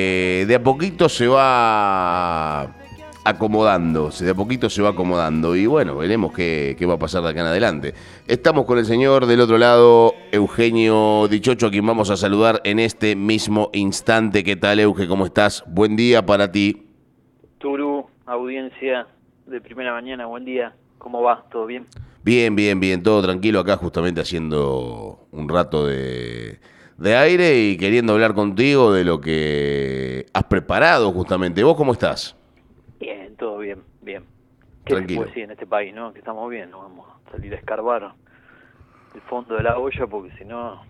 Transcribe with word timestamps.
eh, 0.00 0.46
de 0.46 0.54
a 0.54 0.62
poquito 0.62 1.08
se 1.10 1.26
va 1.26 2.62
acomodando, 3.22 4.08
de 4.08 4.30
a 4.30 4.34
poquito 4.34 4.70
se 4.70 4.80
va 4.80 4.90
acomodando 4.90 5.54
y 5.54 5.66
bueno, 5.66 5.96
veremos 5.96 6.32
qué, 6.32 6.74
qué 6.78 6.86
va 6.86 6.94
a 6.94 6.98
pasar 6.98 7.22
de 7.22 7.28
acá 7.28 7.40
en 7.40 7.46
adelante. 7.48 7.92
Estamos 8.26 8.64
con 8.64 8.78
el 8.78 8.86
señor 8.86 9.26
del 9.26 9.40
otro 9.40 9.58
lado, 9.58 10.14
Eugenio 10.32 11.28
Dichocho, 11.28 11.66
a 11.66 11.70
quien 11.70 11.86
vamos 11.86 12.08
a 12.08 12.16
saludar 12.16 12.62
en 12.64 12.78
este 12.78 13.14
mismo 13.14 13.68
instante. 13.74 14.42
¿Qué 14.42 14.56
tal, 14.56 14.80
Euge? 14.80 15.06
¿Cómo 15.06 15.26
estás? 15.26 15.64
Buen 15.66 15.96
día 15.96 16.24
para 16.24 16.50
ti. 16.50 16.86
Turu, 17.58 18.06
audiencia 18.24 19.06
de 19.46 19.60
primera 19.60 19.92
mañana, 19.92 20.24
buen 20.24 20.46
día. 20.46 20.74
¿Cómo 20.96 21.20
va? 21.22 21.44
¿Todo 21.52 21.66
bien? 21.66 21.86
Bien, 22.22 22.56
bien, 22.56 22.80
bien, 22.80 23.02
todo 23.02 23.22
tranquilo 23.22 23.60
acá 23.60 23.76
justamente 23.76 24.22
haciendo 24.22 25.26
un 25.30 25.48
rato 25.48 25.86
de, 25.86 26.58
de 27.00 27.16
aire 27.16 27.58
y 27.58 27.76
queriendo 27.78 28.12
hablar 28.12 28.34
contigo 28.34 28.92
de 28.92 29.04
lo 29.04 29.20
que 29.20 30.26
has 30.34 30.44
preparado 30.44 31.10
justamente. 31.12 31.64
¿Vos 31.64 31.76
cómo 31.76 31.92
estás? 31.92 32.36
Bien, 33.00 33.34
todo 33.36 33.58
bien, 33.58 33.82
bien. 34.02 34.24
¿Qué 34.84 34.94
Tranquilo. 34.94 35.20
puede 35.22 35.30
decir 35.30 35.44
en 35.44 35.50
este 35.52 35.66
país, 35.66 35.94
no? 35.94 36.12
Que 36.12 36.18
estamos 36.18 36.48
bien, 36.50 36.70
no 36.70 36.78
vamos 36.82 37.06
a 37.08 37.30
salir 37.30 37.54
a 37.54 37.56
escarbar 37.56 38.12
el 39.14 39.20
fondo 39.22 39.56
de 39.56 39.62
la 39.62 39.78
olla 39.78 40.06
porque 40.06 40.30
si 40.38 40.44
no 40.44 40.84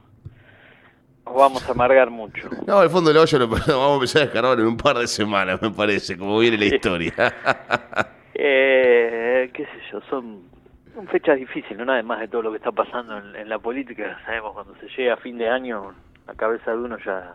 nos 1.25 1.35
vamos 1.35 1.67
a 1.69 1.73
amargar 1.73 2.11
mucho. 2.11 2.49
No, 2.67 2.83
el 2.83 2.91
fondo 2.91 3.11
del 3.11 3.19
hoyo 3.19 3.39
lo 3.39 3.49
vamos 3.49 3.69
a 3.69 3.95
empezar 3.95 4.23
a 4.23 4.25
descargar 4.25 4.59
en 4.59 4.67
un 4.67 4.77
par 4.77 4.99
de 4.99 5.07
semanas, 5.07 5.63
me 5.63 5.71
parece, 5.71 6.19
como 6.19 6.39
viene 6.41 6.59
la 6.59 6.67
historia. 6.67 7.15
Eh, 8.43 9.51
qué 9.53 9.65
sé 9.65 9.71
yo, 9.93 10.01
son, 10.09 10.45
son 10.95 11.07
fechas 11.09 11.37
difíciles, 11.39 11.85
¿no? 11.85 11.93
Además 11.93 12.21
de 12.21 12.29
todo 12.29 12.43
lo 12.43 12.51
que 12.51 12.59
está 12.59 12.73
pasando 12.73 13.17
en, 13.19 13.37
en 13.37 13.49
la 13.49 13.59
política, 13.59 14.19
sabemos 14.25 14.53
cuando 14.55 14.75
se 14.77 14.89
llega 14.89 15.15
a 15.15 15.19
fin 15.19 15.39
de 15.39 15.49
año, 15.49 15.95
la 16.27 16.35
cabeza 16.35 16.71
de 16.73 16.79
uno 16.79 16.99
ya 17.05 17.35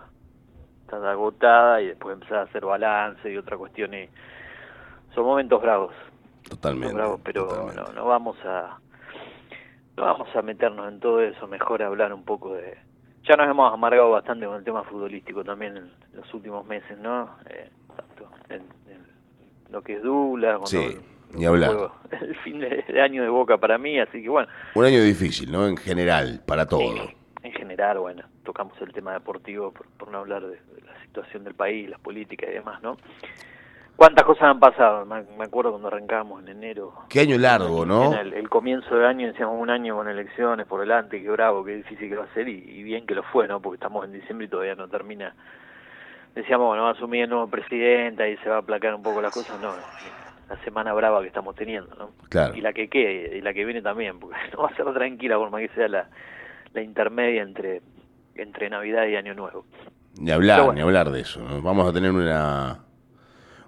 está 0.82 1.12
agotada 1.12 1.82
y 1.82 1.88
después 1.88 2.14
empezar 2.14 2.40
a 2.40 2.42
hacer 2.44 2.66
balance 2.66 3.32
y 3.32 3.38
otra 3.38 3.58
cuestión. 3.58 3.94
Y 3.94 4.08
son 5.14 5.26
momentos 5.26 5.62
bravos, 5.62 5.94
Totalmente. 6.50 6.96
bravos, 6.96 7.20
pero 7.24 7.46
totalmente. 7.48 7.82
no, 7.82 7.94
no 7.94 8.06
vamos 8.06 8.38
a 8.46 8.78
no 9.98 10.04
vamos 10.04 10.36
a 10.36 10.42
meternos 10.42 10.88
en 10.90 11.00
todo 11.00 11.22
eso, 11.22 11.48
mejor 11.48 11.82
hablar 11.82 12.14
un 12.14 12.26
poco 12.26 12.54
de... 12.54 12.78
Ya 13.24 13.36
nos 13.38 13.48
hemos 13.50 13.74
amargado 13.74 14.12
bastante 14.12 14.46
con 14.46 14.58
el 14.58 14.64
tema 14.64 14.84
futbolístico 14.84 15.44
también 15.44 15.78
en 15.78 15.92
los 16.14 16.32
últimos 16.34 16.66
meses, 16.66 16.98
¿no? 17.00 17.30
Eh, 17.50 17.70
tanto 17.96 18.30
en, 18.50 18.62
en 18.92 19.06
lo 19.72 19.82
que 19.82 19.94
es 19.94 20.04
Dula, 20.04 20.58
con 20.58 20.68
Sí, 20.68 20.98
ni 21.36 21.46
hablar. 21.46 21.70
juego, 21.72 21.96
el 22.22 22.36
fin 22.38 22.60
de, 22.60 22.84
de 22.88 23.02
año 23.02 23.24
de 23.24 23.30
Boca 23.30 23.58
para 23.58 23.78
mí, 23.78 24.00
así 24.00 24.22
que 24.22 24.30
bueno, 24.30 24.48
Un 24.76 24.86
año 24.86 25.02
difícil, 25.04 25.52
¿no? 25.52 25.68
En 25.68 25.78
general, 25.78 26.42
para 26.46 26.66
todo. 26.68 26.82
en, 26.82 27.16
en 27.44 27.52
general, 27.54 28.00
bueno, 28.00 28.24
tocamos 28.44 28.80
el 28.82 28.92
tema 28.94 29.14
deportivo 29.14 29.72
por, 29.72 29.88
por 29.98 30.10
no 30.12 30.20
hablar 30.20 30.42
de, 30.44 30.56
de 30.56 30.82
la 30.86 31.00
situación 31.04 31.44
del 31.44 31.54
país, 31.56 31.90
las 31.90 32.00
políticas 32.00 32.50
y 32.50 32.54
demás, 32.54 32.82
¿no? 32.82 32.98
¿Cuántas 33.96 34.26
cosas 34.26 34.44
han 34.44 34.60
pasado? 34.60 35.06
Me, 35.06 35.22
me 35.38 35.46
acuerdo 35.46 35.72
cuando 35.72 35.88
arrancamos 35.88 36.42
en 36.44 36.50
enero. 36.50 36.94
Qué 37.08 37.22
año 37.22 37.38
largo, 37.38 37.86
¿no? 37.86 38.12
En 38.12 38.20
el, 38.20 38.34
el 38.34 38.50
comienzo 38.50 38.94
del 38.94 39.06
año 39.06 39.28
decíamos 39.28 39.56
un 39.58 39.70
año 39.70 39.96
con 39.96 40.10
elecciones 40.10 40.68
por 40.68 40.82
delante, 40.82 41.22
qué 41.22 41.30
bravo, 41.30 41.64
qué 41.64 41.78
difícil 41.78 42.10
que 42.10 42.16
va 42.18 42.26
a 42.26 42.34
ser 42.34 42.50
y, 42.50 42.58
y 42.58 42.84
bien 42.84 43.06
que 43.06 43.16
lo 43.16 43.24
fue, 43.24 43.48
¿no? 43.48 43.62
Porque 43.62 43.76
estamos 43.76 44.04
en 44.04 44.12
diciembre 44.12 44.48
y 44.48 44.50
todavía 44.50 44.76
no 44.76 44.90
termina. 44.90 45.34
Decíamos, 46.34 46.68
bueno, 46.68 46.84
va 46.84 46.90
a 46.90 46.92
asumir 46.92 47.24
el 47.24 47.30
nuevo 47.30 47.48
presidente 47.48 48.30
y 48.30 48.36
se 48.38 48.50
va 48.50 48.58
a 48.58 48.60
aplacar 48.60 48.94
un 48.96 49.02
poco 49.02 49.22
las 49.22 49.34
cosas, 49.34 49.58
no. 49.62 49.72
La 50.50 50.64
semana 50.64 50.94
brava 50.94 51.22
que 51.22 51.28
estamos 51.28 51.56
teniendo, 51.56 51.96
¿no? 51.96 52.12
Claro. 52.30 52.56
Y 52.56 52.62
la 52.62 52.72
que 52.74 52.88
quede, 52.88 53.38
y 53.38 53.42
la 53.42 53.54
que 53.54 53.66
viene 53.66 53.82
también, 53.82 54.20
porque 54.20 54.38
no 54.54 54.64
va 54.64 54.70
a 54.70 54.76
ser 54.76 54.92
tranquila 54.94 55.38
por 55.38 55.50
más 55.50 55.62
que 55.62 55.70
sea 55.70 55.88
la, 55.88 56.10
la 56.74 56.82
intermedia 56.82 57.42
entre, 57.42 57.82
entre 58.36 58.70
Navidad 58.70 59.08
y 59.08 59.16
Año 59.16 59.34
Nuevo. 59.34 59.66
Ni 60.20 60.32
hablar, 60.32 60.60
bueno. 60.62 60.74
ni 60.74 60.82
hablar 60.82 61.10
de 61.12 61.22
eso. 61.22 61.40
¿no? 61.42 61.62
Vamos 61.62 61.90
a 61.90 61.94
tener 61.94 62.12
una. 62.12 62.80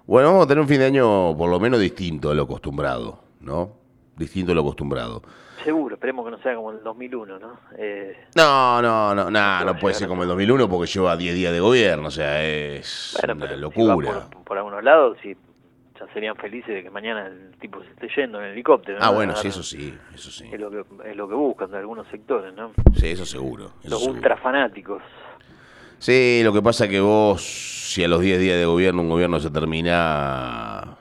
Bueno, 0.06 0.28
vamos 0.30 0.44
a 0.46 0.48
tener 0.48 0.62
un 0.62 0.68
fin 0.68 0.78
de 0.78 0.86
año 0.86 1.36
por 1.36 1.50
lo 1.50 1.60
menos 1.60 1.78
distinto 1.80 2.30
a 2.30 2.34
lo 2.34 2.44
acostumbrado, 2.44 3.20
¿no? 3.40 3.72
Distinto 4.16 4.52
a 4.52 4.54
lo 4.54 4.62
acostumbrado. 4.62 5.22
Seguro, 5.64 5.96
esperemos 5.96 6.24
que 6.24 6.30
no 6.30 6.38
sea 6.38 6.54
como 6.54 6.70
el 6.70 6.82
2001, 6.82 7.38
¿no? 7.38 7.58
Eh, 7.76 8.16
No, 8.36 8.80
no, 8.80 9.14
no, 9.14 9.30
nah, 9.30 9.64
no 9.64 9.72
a 9.72 9.76
puede 9.76 9.94
ser 9.94 10.08
como 10.08 10.22
el 10.22 10.28
2001 10.28 10.68
porque 10.68 10.86
lleva 10.86 11.14
10 11.16 11.34
días 11.34 11.52
de 11.52 11.60
gobierno, 11.60 12.08
o 12.08 12.10
sea, 12.10 12.42
es 12.42 13.14
Bueno, 13.20 13.44
una 13.44 13.54
si 13.54 13.60
locura. 13.60 14.28
por 14.44 14.56
algunos 14.56 14.82
lados, 14.82 15.18
sí, 15.20 15.36
ya 15.98 16.12
serían 16.12 16.36
felices 16.36 16.74
de 16.74 16.82
que 16.82 16.90
mañana 16.90 17.26
el 17.26 17.56
tipo 17.58 17.82
se 17.82 17.90
esté 17.90 18.08
yendo 18.16 18.40
en 18.40 18.52
helicóptero. 18.52 18.98
¿no? 18.98 19.04
Ah, 19.04 19.10
bueno, 19.10 19.34
sí, 19.36 19.48
eso 19.48 19.62
sí, 19.62 19.94
eso 20.14 20.30
sí. 20.30 20.48
Es 20.52 20.60
lo 20.60 20.70
que, 20.70 20.84
es 21.08 21.16
lo 21.16 21.28
que 21.28 21.34
buscan 21.34 21.70
de 21.70 21.78
algunos 21.78 22.06
sectores, 22.08 22.54
¿no? 22.54 22.72
Sí, 22.94 23.08
eso 23.08 23.26
seguro. 23.26 23.72
eso 23.80 23.90
Los 23.90 24.06
ultra 24.06 24.36
fanáticos. 24.36 25.02
Sí, 25.98 26.42
lo 26.44 26.52
que 26.52 26.62
pasa 26.62 26.84
es 26.84 26.90
que 26.90 27.00
vos, 27.00 27.42
si 27.42 28.04
a 28.04 28.08
los 28.08 28.20
10 28.20 28.38
días 28.38 28.56
de 28.56 28.66
gobierno 28.66 29.02
un 29.02 29.10
gobierno 29.10 29.40
se 29.40 29.50
termina, 29.50 30.96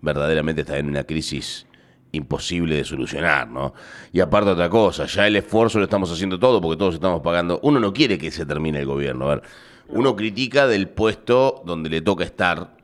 verdaderamente 0.00 0.62
está 0.62 0.78
en 0.78 0.88
una 0.88 1.04
crisis 1.04 1.66
imposible 2.12 2.76
de 2.76 2.84
solucionar, 2.84 3.48
¿no? 3.48 3.74
Y 4.12 4.20
aparte 4.20 4.50
otra 4.50 4.70
cosa, 4.70 5.04
ya 5.04 5.26
el 5.26 5.36
esfuerzo 5.36 5.78
lo 5.78 5.84
estamos 5.84 6.10
haciendo 6.10 6.38
todo 6.38 6.60
porque 6.62 6.78
todos 6.78 6.94
estamos 6.94 7.20
pagando. 7.20 7.60
Uno 7.62 7.78
no 7.78 7.92
quiere 7.92 8.16
que 8.16 8.30
se 8.30 8.46
termine 8.46 8.78
el 8.78 8.86
gobierno, 8.86 9.26
a 9.26 9.34
ver, 9.36 9.42
uno 9.88 10.16
critica 10.16 10.66
del 10.66 10.88
puesto 10.88 11.62
donde 11.66 11.90
le 11.90 12.00
toca 12.00 12.24
estar. 12.24 12.77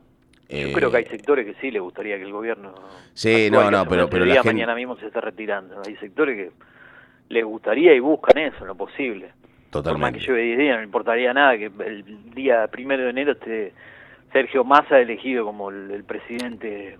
Eh, 0.49 0.67
Yo 0.69 0.73
creo 0.73 0.91
que 0.91 0.97
hay 0.97 1.05
sectores 1.05 1.45
que 1.45 1.59
sí 1.61 1.71
le 1.71 1.79
gustaría 1.79 2.17
que 2.17 2.23
el 2.23 2.31
gobierno. 2.31 2.73
Sí, 3.13 3.49
no, 3.51 3.69
no, 3.71 3.85
pero- 3.87 4.09
pero 4.09 4.25
la 4.25 4.33
gente- 4.35 4.49
mañana 4.53 4.75
mismo 4.75 4.95
se 4.97 5.07
está 5.07 5.21
retirando. 5.21 5.81
Hay 5.85 5.95
sectores 5.97 6.35
que 6.37 6.51
les 7.29 7.43
gustaría 7.43 7.93
y 7.93 7.99
buscan 7.99 8.37
eso, 8.37 8.57
en 8.61 8.67
lo 8.67 8.75
posible. 8.75 9.27
Por 9.71 9.81
más 9.81 9.83
Totalmente. 9.83 10.19
que 10.19 10.25
lleve 10.25 10.41
10 10.43 10.57
días, 10.57 10.77
no 10.77 10.83
importaría 10.83 11.33
nada 11.33 11.57
que 11.57 11.65
el 11.85 12.31
día 12.33 12.67
primero 12.67 13.03
de 13.03 13.09
enero 13.09 13.31
esté 13.33 13.73
Sergio 14.31 14.63
Massa 14.63 14.99
elegido 14.99 15.43
como 15.45 15.69
el, 15.69 15.91
el 15.91 16.03
presidente 16.03 16.97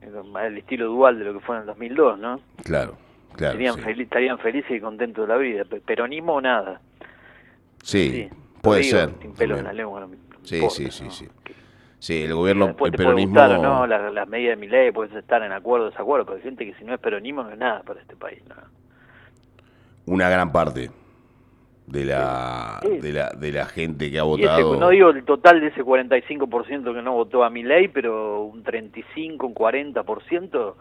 eh, 0.00 0.10
al 0.34 0.56
estilo 0.58 0.86
dual 0.86 1.18
de 1.18 1.24
lo 1.26 1.34
que 1.34 1.40
fue 1.40 1.56
en 1.56 1.62
el 1.62 1.66
2002, 1.66 2.18
¿no? 2.18 2.40
Claro, 2.64 2.96
claro. 3.34 3.52
Serían 3.54 3.74
sí. 3.74 3.80
fel- 3.82 4.00
estarían 4.02 4.38
felices 4.38 4.70
y 4.70 4.80
contentos 4.80 5.26
de 5.26 5.34
la 5.34 5.38
vida. 5.38 5.64
Pe- 5.64 5.80
Peronismo 5.80 6.34
o 6.34 6.40
nada. 6.40 6.80
Sí, 7.82 8.28
puede 8.62 8.82
digo, 8.82 8.96
ser. 8.98 9.10
Sin 9.20 9.34
pelo 9.34 9.58
en 9.58 9.64
la 9.64 9.72
lengua. 9.72 10.00
no 10.00 10.08
me 10.08 10.16
Sí, 10.44 10.56
importa, 10.56 10.74
sí, 10.76 10.90
sí, 10.90 11.04
¿no? 11.04 11.10
sí. 11.10 11.28
Sí, 12.02 12.24
el 12.24 12.34
gobierno, 12.34 12.66
después 12.66 12.90
el 12.92 12.98
peronismo. 12.98 13.34
gustar 13.40 13.58
o 13.58 13.62
no 13.62 13.86
las 13.86 14.12
las 14.12 14.28
medidas 14.28 14.58
de 14.58 14.60
mi 14.60 14.66
ley, 14.66 14.90
puedes 14.90 15.14
estar 15.14 15.40
en 15.44 15.52
acuerdo 15.52 15.86
o 15.86 15.90
desacuerdo, 15.90 16.26
pero 16.26 16.36
hay 16.38 16.42
gente 16.42 16.66
que 16.66 16.74
si 16.74 16.84
no 16.84 16.92
es 16.94 16.98
peronismo 16.98 17.44
no 17.44 17.50
es 17.50 17.58
nada 17.58 17.82
para 17.84 18.00
este 18.00 18.16
país. 18.16 18.42
¿no? 18.48 18.56
una 20.06 20.28
gran 20.28 20.50
parte 20.50 20.90
de 21.86 22.04
la, 22.04 22.80
Sí. 22.82 22.98
de 22.98 23.12
la, 23.12 23.30
de 23.30 23.52
la 23.52 23.66
gente 23.66 24.10
que 24.10 24.18
ha 24.18 24.24
Y 24.24 24.42
ese, 24.44 24.62
votado. 24.64 24.80
no 24.80 24.88
digo 24.88 25.10
el 25.10 25.24
total 25.24 25.60
de 25.60 25.68
ese 25.68 25.84
45% 25.84 26.92
que 26.92 27.02
no 27.02 27.12
votó 27.12 27.44
a 27.44 27.50
mi 27.50 27.62
ley, 27.62 27.86
pero 27.86 28.42
un 28.42 28.64
35, 28.64 29.46
un 29.46 29.54
40%, 29.54 30.74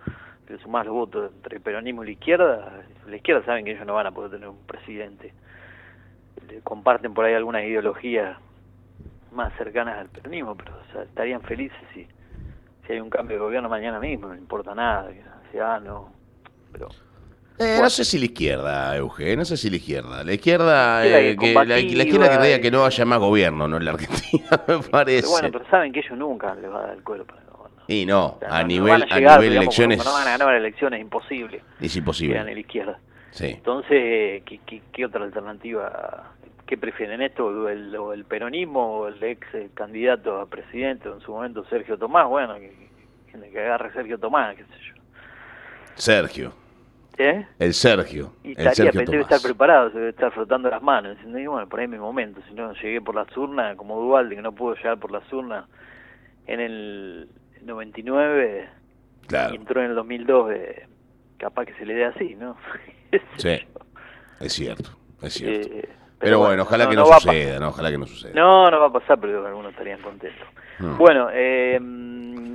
que 0.48 0.58
sumás 0.58 0.88
los 0.88 0.96
votos 0.96 1.32
entre 1.36 1.58
el 1.58 1.62
peronismo 1.62 2.02
y 2.04 2.08
la 2.08 2.12
izquierda, 2.14 2.84
la 3.08 3.16
izquierda 3.16 3.46
saben 3.46 3.64
que 3.66 3.72
ellos 3.74 3.86
no 3.86 3.94
van 3.94 4.08
a 4.08 4.12
poder 4.12 4.32
tener 4.32 4.50
un 4.50 4.58
presidente. 4.66 5.34
Le 6.50 6.62
Comparten 6.62 7.14
por 7.14 7.26
ahí 7.26 7.36
algunas 7.36 7.64
ideologías 7.64 8.38
más 9.32 9.54
cercanas 9.58 10.00
al 10.00 10.10
peronismo, 10.10 10.56
pero 10.56 10.74
o 10.74 10.92
sea, 10.94 11.04
estarían 11.04 11.42
felices 11.42 11.78
si, 11.94 12.08
si 12.86 12.94
hay 12.94 13.00
un 13.00 13.10
cambio 13.10 13.38
de 13.38 13.44
gobierno 13.44 13.70
mañana 13.70 14.00
mismo, 14.00 14.28
no 14.28 14.36
importa 14.36 14.74
nada, 14.76 15.10
que 15.52 15.60
ah, 15.62 15.80
no, 15.84 16.12
pero... 16.72 16.90
Eh, 17.60 17.78
no 17.80 17.90
sé 17.92 18.04
si 18.06 18.18
la 18.18 18.26
izquierda, 18.26 18.96
Euge, 18.98 19.36
no 19.38 19.46
sé 19.46 19.56
si 19.56 19.70
la 19.70 19.76
izquierda. 19.76 20.24
La 20.24 20.34
izquierda, 20.34 21.06
eh, 21.06 21.36
que 21.38 21.54
que, 21.54 21.66
la, 21.66 21.80
izquierda 21.80 22.30
querría 22.30 22.56
y- 22.58 22.62
que 22.62 22.72
no 22.72 22.86
haya 22.86 23.06
más 23.06 23.20
gobierno, 23.20 23.68
¿no? 23.68 23.78
En 23.78 23.86
la 23.86 23.92
Argentina, 23.92 24.48
me 24.68 24.80
parece. 24.80 25.22
Pero 25.22 25.32
bueno, 25.32 25.50
pero 25.52 25.66
saben 25.70 25.92
que 25.94 26.00
ellos 26.00 26.18
nunca 26.18 26.56
les 26.56 26.72
va 26.72 26.80
a 26.80 26.88
dar 26.88 26.96
el 26.98 27.04
cuero 27.04 27.24
para 27.26 27.42
el 27.42 27.48
gobierno. 27.50 27.84
Y 27.88 28.06
no, 28.08 28.26
O 28.28 28.40
sea, 28.40 28.48
a 28.48 28.52
no- 28.54 28.62
no 28.62 28.68
nivel, 28.68 28.90
van 29.02 29.04
a 29.04 29.16
llegar, 29.16 29.40
nivel 29.42 29.58
elecciones 29.58 30.04
No 30.04 30.12
van 30.14 30.28
a 30.28 30.38
ganar 30.38 30.56
elecciones, 30.56 31.00
es 31.00 31.04
imposible. 31.04 31.62
es 31.80 31.92
Que 31.94 32.00
imposible. 32.00 32.44
la 32.44 32.60
izquierda. 32.60 33.00
Sí. 33.30 33.46
Entonces, 33.48 34.42
¿qué, 34.44 34.60
qué, 34.66 34.82
qué 34.92 35.06
otra 35.06 35.24
alternativa? 35.24 36.32
¿Qué 36.72 36.78
prefieren 36.78 37.22
esto? 37.22 37.48
¿O 37.48 37.68
el, 37.68 37.94
el 38.14 38.24
peronismo 38.24 39.00
o 39.00 39.08
el 39.10 39.22
ex 39.22 39.46
eh, 39.56 39.70
candidato 39.74 40.40
a 40.40 40.46
presidente 40.46 41.10
en 41.10 41.20
su 41.20 41.34
momento, 41.34 41.66
Sergio 41.66 41.98
Tomás? 41.98 42.30
Bueno, 42.30 42.56
que, 42.56 42.72
que, 43.30 43.50
que 43.50 43.60
agarre 43.60 43.92
Sergio 43.92 44.18
Tomás, 44.18 44.56
qué 44.56 44.64
sé 44.64 44.70
yo. 44.88 45.02
Sergio, 45.96 46.54
¿Eh? 47.18 47.46
el 47.60 47.74
Sergio, 47.74 48.32
Y 48.42 48.52
el 48.54 48.68
estaría, 48.68 48.94
Sergio 48.94 49.12
debe 49.12 49.24
estar 49.24 49.42
preparado, 49.42 49.92
se 49.92 49.98
debe 49.98 50.12
estar 50.12 50.32
frotando 50.32 50.70
las 50.70 50.82
manos, 50.82 51.18
diciendo, 51.18 51.40
y 51.40 51.46
bueno, 51.46 51.68
por 51.68 51.82
ahí 51.82 51.88
es 51.88 51.92
mi 51.92 51.98
momento, 51.98 52.40
si 52.48 52.54
no 52.54 52.72
llegué 52.72 53.02
por 53.02 53.16
las 53.16 53.36
urnas, 53.36 53.76
como 53.76 54.00
Dualde, 54.00 54.38
que 54.38 54.42
no 54.42 54.54
pudo 54.54 54.76
llegar 54.76 54.98
por 54.98 55.12
las 55.12 55.30
urnas 55.34 55.66
en 56.48 56.62
el 56.62 57.30
99, 57.64 58.70
y 59.24 59.28
Claro, 59.28 59.56
entró 59.56 59.84
en 59.84 59.90
el 59.90 59.96
2002, 59.96 60.52
eh, 60.54 60.88
capaz 61.38 61.66
que 61.66 61.74
se 61.74 61.86
le 61.86 61.96
dé 61.96 62.06
así, 62.06 62.34
¿no? 62.36 62.56
Sí, 63.36 63.60
es 64.40 64.54
cierto, 64.54 64.92
es 65.22 65.34
cierto. 65.34 65.68
Eh, 65.70 65.90
pero, 66.22 66.40
bueno, 66.40 66.64
ojalá 66.64 66.88
que 66.90 66.96
no, 66.96 67.06
suceda, 67.06 67.60
no, 67.60 67.70
ojalá 67.70 67.92
que 67.92 67.98
no 67.98 68.06
suceda. 68.08 68.34
No, 68.34 68.70
no 68.72 68.80
va 68.80 68.88
a 68.88 68.92
pasar, 68.94 69.20
pero 69.20 69.46
algunos 69.46 69.72
estarían 69.72 70.02
contentos. 70.02 70.48
Bueno, 70.98 71.28
eh, 71.32 71.80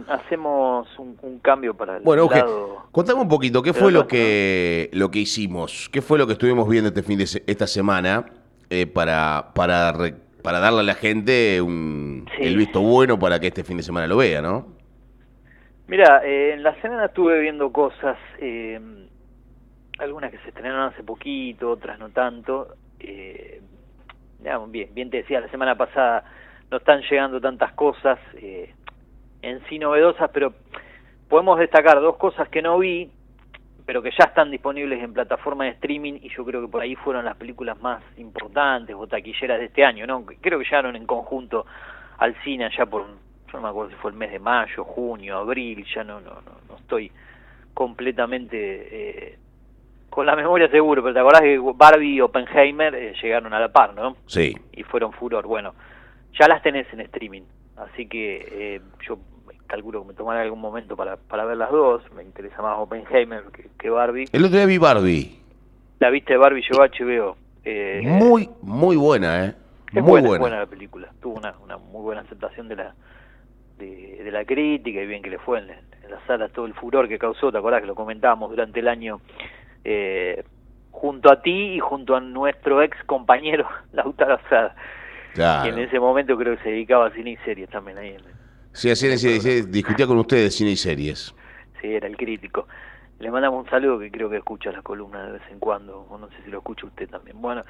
hacemos 0.09 0.89
un, 0.99 1.17
un 1.23 1.39
cambio 1.41 1.75
para 1.75 1.97
el 1.99 2.03
Bueno, 2.03 2.29
lado... 2.31 2.87
contame 2.93 3.21
un 3.21 3.29
poquito, 3.29 3.63
¿qué 3.63 3.73
fue 3.73 3.93
lo 3.93 4.07
que, 4.07 4.91
lo 4.93 5.11
que 5.11 5.21
hicimos? 5.21 5.89
¿Qué 5.93 6.03
fue 6.03 6.19
lo 6.19 6.27
que 6.27 6.33
estuvimos 6.35 6.69
viendo 6.69 6.89
este 6.89 7.03
fin 7.03 7.19
de 7.19 7.27
se- 7.27 7.43
esta 7.47 7.67
semana 7.67 8.27
eh, 8.71 8.87
para, 8.87 9.53
para, 9.55 9.93
re- 9.93 10.15
para 10.43 10.59
darle 10.59 10.81
a 10.81 10.85
la 10.85 10.95
gente 10.95 11.61
un, 11.61 12.27
Sí. 12.37 12.43
el 12.45 12.57
visto 12.57 12.81
bueno 12.81 13.19
para 13.19 13.39
que 13.39 13.47
este 13.49 13.63
fin 13.65 13.77
de 13.77 13.83
semana 13.85 14.07
lo 14.07 14.17
vea, 14.17 14.43
¿no? 14.43 14.75
Mira, 15.89 16.23
eh, 16.25 16.53
en 16.55 16.65
la 16.65 16.75
semana 16.81 17.07
estuve 17.07 17.39
viendo 17.41 17.71
cosas, 17.71 18.19
eh, 18.41 18.81
algunas 19.99 20.33
que 20.33 20.39
se 20.39 20.49
estrenaron 20.49 20.93
hace 20.93 21.05
poquito, 21.05 21.71
otras 21.71 21.99
no 22.01 22.09
tanto. 22.11 22.75
Eh, 22.99 23.46
bien, 24.69 24.95
bien 24.95 25.11
te 25.11 25.19
decía, 25.19 25.41
la 25.41 25.49
semana 25.49 25.75
pasada 25.75 26.25
no 26.71 26.79
están 26.79 27.03
llegando 27.03 27.41
tantas 27.41 27.73
cosas 27.73 28.19
eh, 28.35 28.75
en 29.43 29.65
sí 29.69 29.79
novedosas, 29.79 30.31
pero 30.33 30.55
podemos 31.29 31.59
destacar 31.59 32.01
dos 32.01 32.17
cosas 32.17 32.49
que 32.49 32.63
no 32.63 32.79
vi, 32.79 33.11
pero 33.85 34.03
que 34.03 34.11
ya 34.11 34.25
están 34.25 34.51
disponibles 34.51 35.03
en 35.03 35.13
plataforma 35.13 35.65
de 35.65 35.71
streaming 35.71 36.15
y 36.23 36.29
yo 36.31 36.45
creo 36.45 36.61
que 36.63 36.69
por 36.69 36.83
ahí 36.83 36.97
fueron 36.97 37.25
las 37.25 37.37
películas 37.37 37.81
más 37.81 38.03
importantes 38.19 38.97
o 38.99 39.07
taquilleras 39.07 39.61
de 39.61 39.67
este 39.67 39.85
año, 39.85 40.07
¿no? 40.07 40.25
Creo 40.41 40.59
que 40.59 40.65
llegaron 40.65 40.97
en 40.97 41.07
conjunto 41.07 41.67
al 42.19 42.35
cine 42.43 42.65
allá 42.65 42.87
por, 42.87 43.07
yo 43.07 43.53
no 43.53 43.61
me 43.61 43.69
acuerdo 43.69 43.93
si 43.93 43.97
fue 43.99 44.11
el 44.11 44.17
mes 44.17 44.33
de 44.33 44.41
mayo, 44.41 44.85
junio, 44.85 45.39
abril, 45.39 45.87
ya 45.95 46.03
no, 46.03 46.21
no, 46.21 46.33
no, 46.33 46.53
no 46.69 46.77
estoy 46.77 47.13
completamente 47.75 48.57
eh, 49.31 49.39
con 50.17 50.25
la 50.25 50.35
memoria 50.35 50.67
seguro, 50.71 51.03
pero 51.03 51.13
te 51.13 51.21
acordás 51.21 51.43
que 51.43 51.59
Barbie 51.75 52.15
y 52.15 52.21
Oppenheimer 52.23 52.95
eh, 52.95 53.13
llegaron 53.23 53.53
a 53.53 53.61
la 53.61 53.69
par, 53.69 53.93
¿no? 53.93 54.17
Sí. 54.25 54.57
y 54.73 54.83
fueron 54.83 55.13
furor. 55.13 55.47
Bueno, 55.47 55.75
ya 56.41 56.49
las 56.49 56.63
tenés 56.63 56.91
en 56.95 57.01
streaming, 57.03 57.43
así 57.77 58.07
que 58.09 58.49
eh, 58.51 58.81
yo 59.07 59.19
calculo 59.67 60.01
que 60.01 60.09
me 60.09 60.15
tomaré 60.15 60.41
algún 60.41 60.59
momento 60.63 60.97
para, 60.97 61.19
para 61.19 61.45
ver 61.45 61.59
las 61.59 61.71
dos. 61.71 62.03
Me 62.15 62.23
interesa 62.23 62.63
más 62.63 62.79
Oppenheimer 62.79 63.43
que, 63.53 63.69
que 63.79 63.91
Barbie. 63.91 64.25
El 64.33 64.43
otro 64.47 64.57
día 64.57 64.65
vi 64.65 64.79
Barbie. 64.79 65.39
La 65.99 66.09
viste 66.09 66.33
de 66.33 66.39
Barbie 66.39 66.63
llegó 66.63 66.83
a 66.83 66.89
HBO. 66.89 67.37
Eh, 67.63 68.01
Muy, 68.03 68.49
muy 68.63 68.97
buena, 68.97 69.45
¿eh? 69.45 69.55
es 69.93 70.03
muy 70.03 70.23
buena, 70.23 70.29
buena. 70.29 70.35
es 70.37 70.41
buena 70.41 70.59
la 70.61 70.67
película. 70.67 71.09
Tuvo 71.21 71.35
una, 71.35 71.55
una 71.63 71.77
muy 71.77 72.01
buena 72.01 72.23
aceptación 72.23 72.69
de 72.69 72.77
la 72.77 72.95
de, 73.77 74.23
de 74.25 74.31
la 74.31 74.47
crítica 74.47 74.99
y 75.03 75.07
bien 75.07 75.21
que 75.21 75.29
le 75.29 75.39
fue 75.39 75.59
en, 75.59 75.69
en 75.69 76.11
las 76.11 76.23
salas 76.27 76.51
todo 76.53 76.65
el 76.65 76.73
furor 76.73 77.07
que 77.07 77.19
causó. 77.19 77.53
¿Te 77.53 77.59
acordás 77.59 77.83
que 77.83 77.87
lo 77.87 77.95
comentábamos 77.95 78.49
durante 78.49 78.81
el 78.81 78.89
año? 78.89 79.21
Eh, 79.89 80.43
junto 80.91 81.31
a 81.31 81.41
ti 81.43 81.75
y 81.75 81.79
junto 81.79 82.17
a 82.17 82.21
nuestro 82.21 82.83
ex 82.83 82.97
compañero 83.05 83.69
Lautaro 83.93 84.41
Sada, 84.49 84.75
Claro. 85.35 85.63
que 85.63 85.69
en 85.69 85.79
ese 85.87 86.01
momento 86.01 86.37
creo 86.37 86.57
que 86.57 86.63
se 86.65 86.71
dedicaba 86.71 87.07
a 87.07 87.11
cine 87.13 87.31
y 87.33 87.37
series 87.45 87.69
también 87.71 87.97
ahí. 87.99 88.09
en- 88.15 88.23
Sí, 88.73 88.91
así 88.91 89.07
es, 89.07 89.21
sí, 89.21 89.41
sí, 89.41 89.63
discutía 89.71 90.07
con 90.09 90.19
ustedes 90.19 90.57
cine 90.57 90.71
y 90.73 90.77
series. 90.77 91.33
Sí, 91.81 91.95
era 91.95 92.09
el 92.09 92.17
crítico. 92.17 92.67
Le 93.21 93.31
mandamos 93.31 93.65
un 93.65 93.71
saludo 93.71 93.99
que 94.01 94.11
creo 94.11 94.29
que 94.29 94.39
escucha 94.39 94.73
la 94.73 94.83
columna 94.83 95.25
de 95.27 95.33
vez 95.33 95.43
en 95.51 95.61
cuando, 95.61 96.01
o 96.01 96.19
no 96.19 96.29
sé 96.31 96.35
si 96.45 96.51
lo 96.51 96.59
escucha 96.59 96.87
usted 96.87 97.09
también. 97.09 97.41
Bueno, 97.41 97.65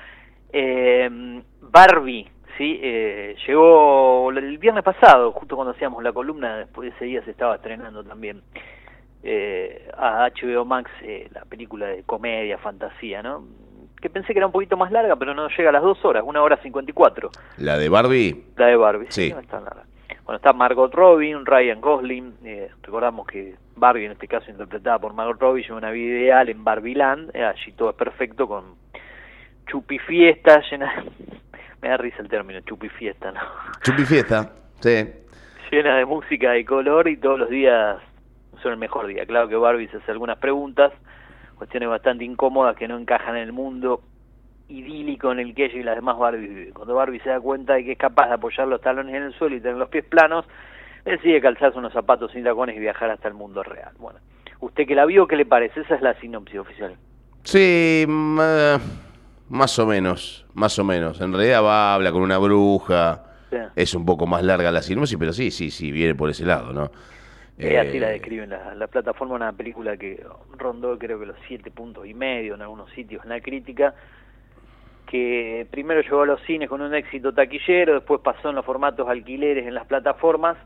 eh, 0.53 1.43
Barbie, 1.61 2.29
sí, 2.57 2.81
eh, 2.83 3.37
llegó 3.47 4.31
el 4.31 4.57
viernes 4.59 4.83
pasado, 4.85 5.33
justo 5.33 5.55
cuando 5.55 5.73
hacíamos 5.75 6.03
la 6.03 6.13
columna, 6.13 6.59
después 6.59 6.89
de 6.91 6.97
ese 6.97 7.05
día 7.05 7.23
se 7.25 7.33
estaba 7.33 7.57
estrenando 7.57 8.03
también 8.03 8.43
eh, 9.29 9.89
a 9.97 10.29
HBO 10.31 10.65
Max 10.65 10.91
eh, 11.03 11.29
la 11.35 11.43
película 11.45 11.87
de 11.87 12.05
comedia, 12.05 12.59
fantasía, 12.59 13.23
¿no? 13.23 13.45
Que 14.01 14.09
pensé 14.11 14.33
que 14.33 14.39
era 14.39 14.47
un 14.47 14.53
poquito 14.53 14.77
más 14.77 14.93
larga, 14.93 15.17
pero 15.17 15.35
no 15.35 15.49
llega 15.49 15.71
a 15.71 15.73
las 15.73 15.83
dos 15.83 16.05
horas, 16.05 16.23
una 16.25 16.43
hora 16.43 16.57
cincuenta 16.63 16.91
y 16.91 16.95
cuatro. 16.95 17.31
La 17.59 17.77
de 17.77 17.89
Barbie, 17.89 18.45
La 18.57 18.67
de 18.67 18.77
Barbie, 18.77 19.07
Sí. 19.11 19.31
no 19.33 19.41
es 19.41 19.49
tan 19.49 19.65
larga. 19.65 19.83
Bueno, 20.25 20.37
está 20.37 20.53
Margot 20.53 20.93
Robin, 20.95 21.45
Ryan 21.47 21.81
Gosling, 21.81 22.35
eh, 22.45 22.71
recordamos 22.83 23.27
que 23.27 23.55
Barbie 23.77 24.07
en 24.07 24.13
este 24.13 24.27
caso 24.29 24.51
interpretada 24.51 24.99
por 24.99 25.13
Margot 25.15 25.41
Robbie 25.41 25.63
lleva 25.63 25.79
una 25.79 25.91
vida 25.91 26.19
ideal 26.19 26.49
en 26.49 26.63
Barbieland, 26.65 27.31
eh, 27.35 27.45
allí 27.45 27.73
todo 27.73 27.91
es 27.91 27.97
perfecto 27.97 28.47
con 28.49 28.75
chupifiesta 29.67 30.63
llena, 30.71 31.05
me 31.83 31.89
da 31.89 31.97
risa 31.97 32.19
el 32.23 32.29
término 32.29 32.61
chupifiesta, 32.61 33.33
¿no? 33.33 33.41
Chupi 33.83 34.05
Fiesta, 34.05 34.53
sí. 34.81 35.09
llena 35.71 35.97
de 35.97 36.05
música 36.05 36.53
de 36.53 36.65
color 36.65 37.09
y 37.09 37.17
todos 37.17 37.39
los 37.41 37.51
días 37.51 37.99
son 38.63 38.73
el 38.73 38.79
mejor 38.79 39.07
día. 39.07 39.27
Claro 39.27 39.49
que 39.49 39.57
Barbie 39.57 39.89
se 39.89 39.99
hace 39.99 40.11
algunas 40.13 40.39
preguntas, 40.39 40.93
cuestiones 41.57 41.89
bastante 41.89 42.25
incómodas 42.25 42.77
que 42.77 42.89
no 42.89 42.99
encajan 42.99 43.37
en 43.37 43.43
el 43.43 43.53
mundo 43.53 44.03
idílico 44.69 45.31
en 45.33 45.39
el 45.39 45.55
que 45.55 45.67
ella 45.67 45.79
y 45.79 45.83
las 45.83 45.95
demás 45.97 46.19
Barbie 46.19 46.49
viven. 46.49 46.73
Cuando 46.75 46.95
Barbie 46.95 47.21
se 47.21 47.29
da 47.31 47.41
cuenta 47.41 47.75
de 47.75 47.85
que 47.85 47.93
es 47.93 47.99
capaz 47.99 48.29
de 48.29 48.35
apoyar 48.35 48.67
los 48.67 48.81
talones 48.81 49.15
en 49.15 49.23
el 49.23 49.35
suelo 49.35 49.57
y 49.57 49.61
tener 49.61 49.77
los 49.77 49.89
pies 49.89 50.05
planos, 50.05 50.45
decide 51.05 51.41
calzarse 51.41 51.79
unos 51.79 51.93
zapatos 51.93 52.33
sin 52.33 52.43
tacones 52.45 52.77
y 52.77 52.81
viajar 52.81 53.11
hasta 53.11 53.29
el 53.29 53.35
mundo 53.35 53.63
real. 53.63 53.93
Bueno, 53.99 54.19
usted 54.61 54.87
que 54.87 54.95
la 54.97 55.07
vio, 55.07 55.27
¿qué 55.29 55.37
le 55.37 55.47
parece? 55.47 55.81
Esa 55.81 55.95
es 55.95 56.03
la 56.03 56.15
sinopsis 56.21 56.59
oficial. 56.59 56.97
Sí, 57.45 58.05
ma- 58.09 58.81
más 59.49 59.79
o 59.79 59.87
menos, 59.87 60.45
más 60.55 60.77
o 60.81 60.85
menos. 60.85 61.21
En 61.21 61.33
realidad 61.33 61.63
va, 61.63 61.95
habla 61.95 62.11
con 62.11 62.23
una 62.23 62.39
bruja. 62.39 63.23
Sí. 63.51 63.57
Es 63.77 63.95
un 63.95 64.05
poco 64.05 64.27
más 64.27 64.43
larga 64.43 64.73
la 64.73 64.83
sinopsis, 64.83 65.17
pero 65.17 65.33
sí, 65.33 65.53
sí, 65.53 65.71
sí, 65.71 65.93
viene 65.93 66.17
por 66.17 66.29
ese 66.29 66.45
lado, 66.45 66.73
¿no? 66.73 66.91
Eh, 67.59 67.79
así 67.79 67.99
la 67.99 68.09
describen 68.09 68.51
la, 68.51 68.75
la 68.75 68.87
plataforma, 68.87 69.35
una 69.35 69.53
película 69.53 69.97
que 69.97 70.23
rondó 70.59 70.99
creo 70.99 71.19
que 71.19 71.27
los 71.27 71.37
siete 71.49 71.71
puntos 71.71 72.07
y 72.07 72.13
medio 72.13 72.55
en 72.55 72.63
algunos 72.63 72.91
sitios 72.91 73.25
en 73.25 73.31
la 73.31 73.41
crítica, 73.41 73.95
que 75.07 75.67
primero 75.71 76.03
llegó 76.03 76.23
a 76.23 76.27
los 76.27 76.43
cines 76.43 76.69
con 76.69 76.83
un 76.83 76.95
éxito 76.95 77.33
taquillero, 77.33 77.95
después 77.95 78.21
pasó 78.21 78.51
en 78.51 78.57
los 78.57 78.65
formatos 78.65 79.09
alquileres 79.09 79.67
en 79.67 79.75
las 79.75 79.87
plataformas 79.87 80.59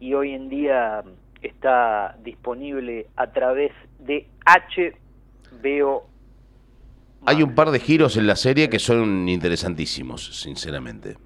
y 0.00 0.12
hoy 0.14 0.34
en 0.34 0.48
día 0.48 1.02
está 1.40 2.16
disponible 2.22 3.06
a 3.16 3.32
través 3.32 3.72
de 3.98 4.26
HBO. 4.44 6.08
Hay 7.26 7.42
un 7.42 7.54
par 7.54 7.70
de 7.70 7.80
giros 7.80 8.16
en 8.16 8.26
la 8.26 8.36
serie 8.36 8.68
que 8.68 8.78
son 8.78 9.28
interesantísimos, 9.28 10.40
sinceramente. 10.40 11.16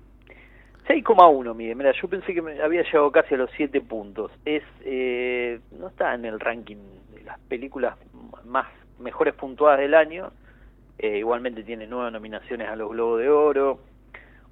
6,1, 0.87 1.55
mire, 1.55 1.75
mira, 1.76 1.93
yo 1.93 2.08
pensé 2.08 2.34
que 2.34 2.43
me 2.43 2.61
había 2.61 2.82
llegado 2.82 3.12
casi 3.12 3.34
a 3.34 3.38
los 3.38 3.50
7 3.56 3.81
puntos. 3.82 4.32
Es 4.44 4.64
eh, 4.84 5.61
no 5.79 5.88
está 5.88 6.14
en 6.14 6.25
el 6.25 6.40
ranking 6.40 6.76
de 7.14 7.23
las 7.23 7.38
películas 7.40 7.96
más 8.44 8.67
mejores 8.99 9.34
puntuadas 9.34 9.79
del 9.79 9.94
año. 9.94 10.32
Eh, 10.99 11.19
igualmente 11.19 11.62
tiene 11.62 11.87
nueve 11.87 12.11
nominaciones 12.11 12.69
a 12.69 12.76
los 12.76 12.90
Globos 12.90 13.20
de 13.20 13.29
Oro, 13.29 13.81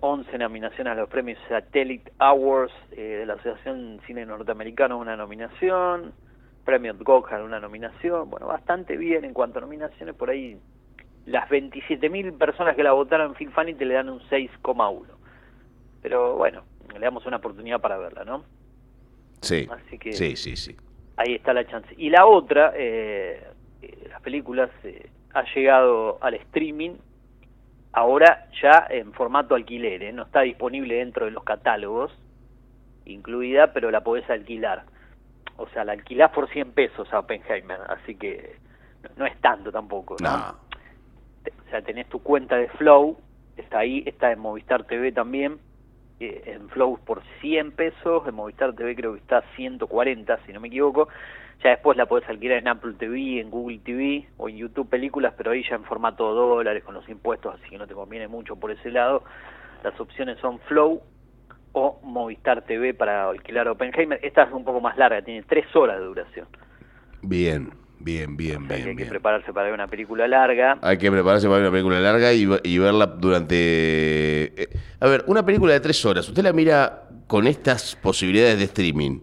11 0.00 0.38
nominaciones 0.38 0.92
a 0.92 0.96
los 0.96 1.08
premios 1.08 1.38
Satellite 1.48 2.12
Awards 2.18 2.72
eh, 2.92 3.18
de 3.20 3.26
la 3.26 3.34
Asociación 3.34 4.00
Cine 4.06 4.24
Norteamericano, 4.24 4.98
una 4.98 5.16
nominación, 5.16 6.12
premio 6.64 6.94
Gohan, 6.98 7.42
una 7.42 7.60
nominación. 7.60 8.30
Bueno, 8.30 8.46
bastante 8.46 8.96
bien 8.96 9.24
en 9.24 9.34
cuanto 9.34 9.58
a 9.58 9.62
nominaciones, 9.62 10.14
por 10.14 10.30
ahí 10.30 10.58
las 11.26 11.48
27.000 11.48 12.38
personas 12.38 12.74
que 12.76 12.82
la 12.82 12.92
votaron 12.92 13.28
en 13.28 13.34
Film 13.34 13.52
Fanity 13.52 13.84
le 13.84 13.94
dan 13.94 14.08
un 14.08 14.20
6,1 14.20 15.19
pero 16.02 16.36
bueno, 16.36 16.62
le 16.92 17.00
damos 17.00 17.24
una 17.26 17.36
oportunidad 17.38 17.80
para 17.80 17.98
verla, 17.98 18.24
¿no? 18.24 18.44
Sí, 19.40 19.68
Así 19.70 19.98
que- 19.98 20.12
sí, 20.12 20.36
sí, 20.36 20.56
sí. 20.56 20.76
Ahí 21.16 21.34
está 21.34 21.52
la 21.52 21.66
chance. 21.66 21.94
Y 21.96 22.10
la 22.10 22.26
otra, 22.26 22.72
eh, 22.76 23.42
eh, 23.82 24.06
las 24.08 24.20
películas, 24.22 24.70
eh, 24.84 25.10
ha 25.34 25.44
llegado 25.54 26.18
al 26.22 26.34
streaming, 26.34 26.92
ahora 27.92 28.46
ya 28.62 28.86
en 28.90 29.12
formato 29.12 29.54
alquiler, 29.54 30.02
¿eh? 30.02 30.12
no 30.12 30.22
está 30.24 30.40
disponible 30.42 30.96
dentro 30.96 31.26
de 31.26 31.30
los 31.32 31.44
catálogos, 31.44 32.12
incluida, 33.04 33.72
pero 33.72 33.90
la 33.90 34.02
podés 34.02 34.28
alquilar. 34.30 34.84
O 35.56 35.68
sea, 35.68 35.84
la 35.84 35.92
alquilás 35.92 36.30
por 36.32 36.48
100 36.48 36.72
pesos 36.72 37.12
a 37.12 37.18
Oppenheimer, 37.20 37.78
así 37.88 38.14
que 38.14 38.56
no, 39.02 39.10
no 39.18 39.26
es 39.26 39.38
tanto 39.40 39.70
tampoco, 39.70 40.16
¿no? 40.22 40.30
No. 40.36 40.54
O 41.66 41.70
sea, 41.70 41.82
tenés 41.82 42.08
tu 42.08 42.22
cuenta 42.22 42.56
de 42.56 42.68
Flow, 42.68 43.18
está 43.56 43.80
ahí, 43.80 44.02
está 44.06 44.32
en 44.32 44.38
Movistar 44.38 44.84
TV 44.84 45.12
también, 45.12 45.58
en 46.20 46.68
Flow 46.68 46.98
por 47.04 47.22
100 47.40 47.72
pesos, 47.72 48.26
en 48.26 48.34
Movistar 48.34 48.74
TV 48.74 48.94
creo 48.94 49.14
que 49.14 49.20
está 49.20 49.42
140, 49.56 50.38
si 50.46 50.52
no 50.52 50.60
me 50.60 50.68
equivoco, 50.68 51.08
ya 51.62 51.70
después 51.70 51.96
la 51.96 52.06
podés 52.06 52.28
alquilar 52.28 52.58
en 52.58 52.68
Apple 52.68 52.94
TV, 52.98 53.40
en 53.40 53.50
Google 53.50 53.80
TV 53.84 54.26
o 54.36 54.48
en 54.48 54.56
YouTube 54.56 54.88
Películas, 54.88 55.34
pero 55.36 55.50
ahí 55.50 55.62
ya 55.68 55.76
en 55.76 55.84
formato 55.84 56.32
dólares 56.34 56.84
con 56.84 56.94
los 56.94 57.08
impuestos, 57.08 57.54
así 57.54 57.70
que 57.70 57.78
no 57.78 57.86
te 57.86 57.94
conviene 57.94 58.28
mucho 58.28 58.56
por 58.56 58.70
ese 58.70 58.90
lado. 58.90 59.24
Las 59.82 59.98
opciones 59.98 60.38
son 60.38 60.58
Flow 60.60 61.02
o 61.72 62.00
Movistar 62.02 62.62
TV 62.62 62.94
para 62.94 63.28
alquilar 63.28 63.68
Oppenheimer. 63.68 64.18
Esta 64.22 64.44
es 64.44 64.52
un 64.52 64.64
poco 64.64 64.80
más 64.80 64.96
larga, 64.96 65.22
tiene 65.22 65.42
tres 65.42 65.64
horas 65.74 65.98
de 65.98 66.04
duración. 66.04 66.46
Bien, 67.22 67.70
bien, 68.00 68.36
bien, 68.36 68.64
O 68.64 68.66
sea 68.66 68.76
que 68.76 68.82
bien, 68.84 68.88
hay 68.90 68.96
que 69.04 69.10
prepararse 69.10 69.52
para 69.52 69.66
ver 69.66 69.74
una 69.74 69.86
película 69.86 70.26
larga. 70.28 70.78
Hay 70.82 70.98
que 70.98 71.10
prepararse 71.10 71.46
para 71.46 71.58
ver 71.58 71.66
una 71.68 71.72
película 71.72 72.00
larga 72.00 72.32
y, 72.32 72.48
y 72.64 72.78
verla 72.78 73.06
durante... 73.06 74.62
eh, 74.62 74.68
a 75.00 75.06
ver, 75.08 75.24
una 75.26 75.44
película 75.44 75.72
de 75.72 75.80
tres 75.80 76.04
horas, 76.04 76.28
¿usted 76.28 76.42
la 76.42 76.52
mira 76.52 77.04
con 77.26 77.46
estas 77.46 77.96
posibilidades 77.96 78.58
de 78.58 78.64
streaming? 78.64 79.20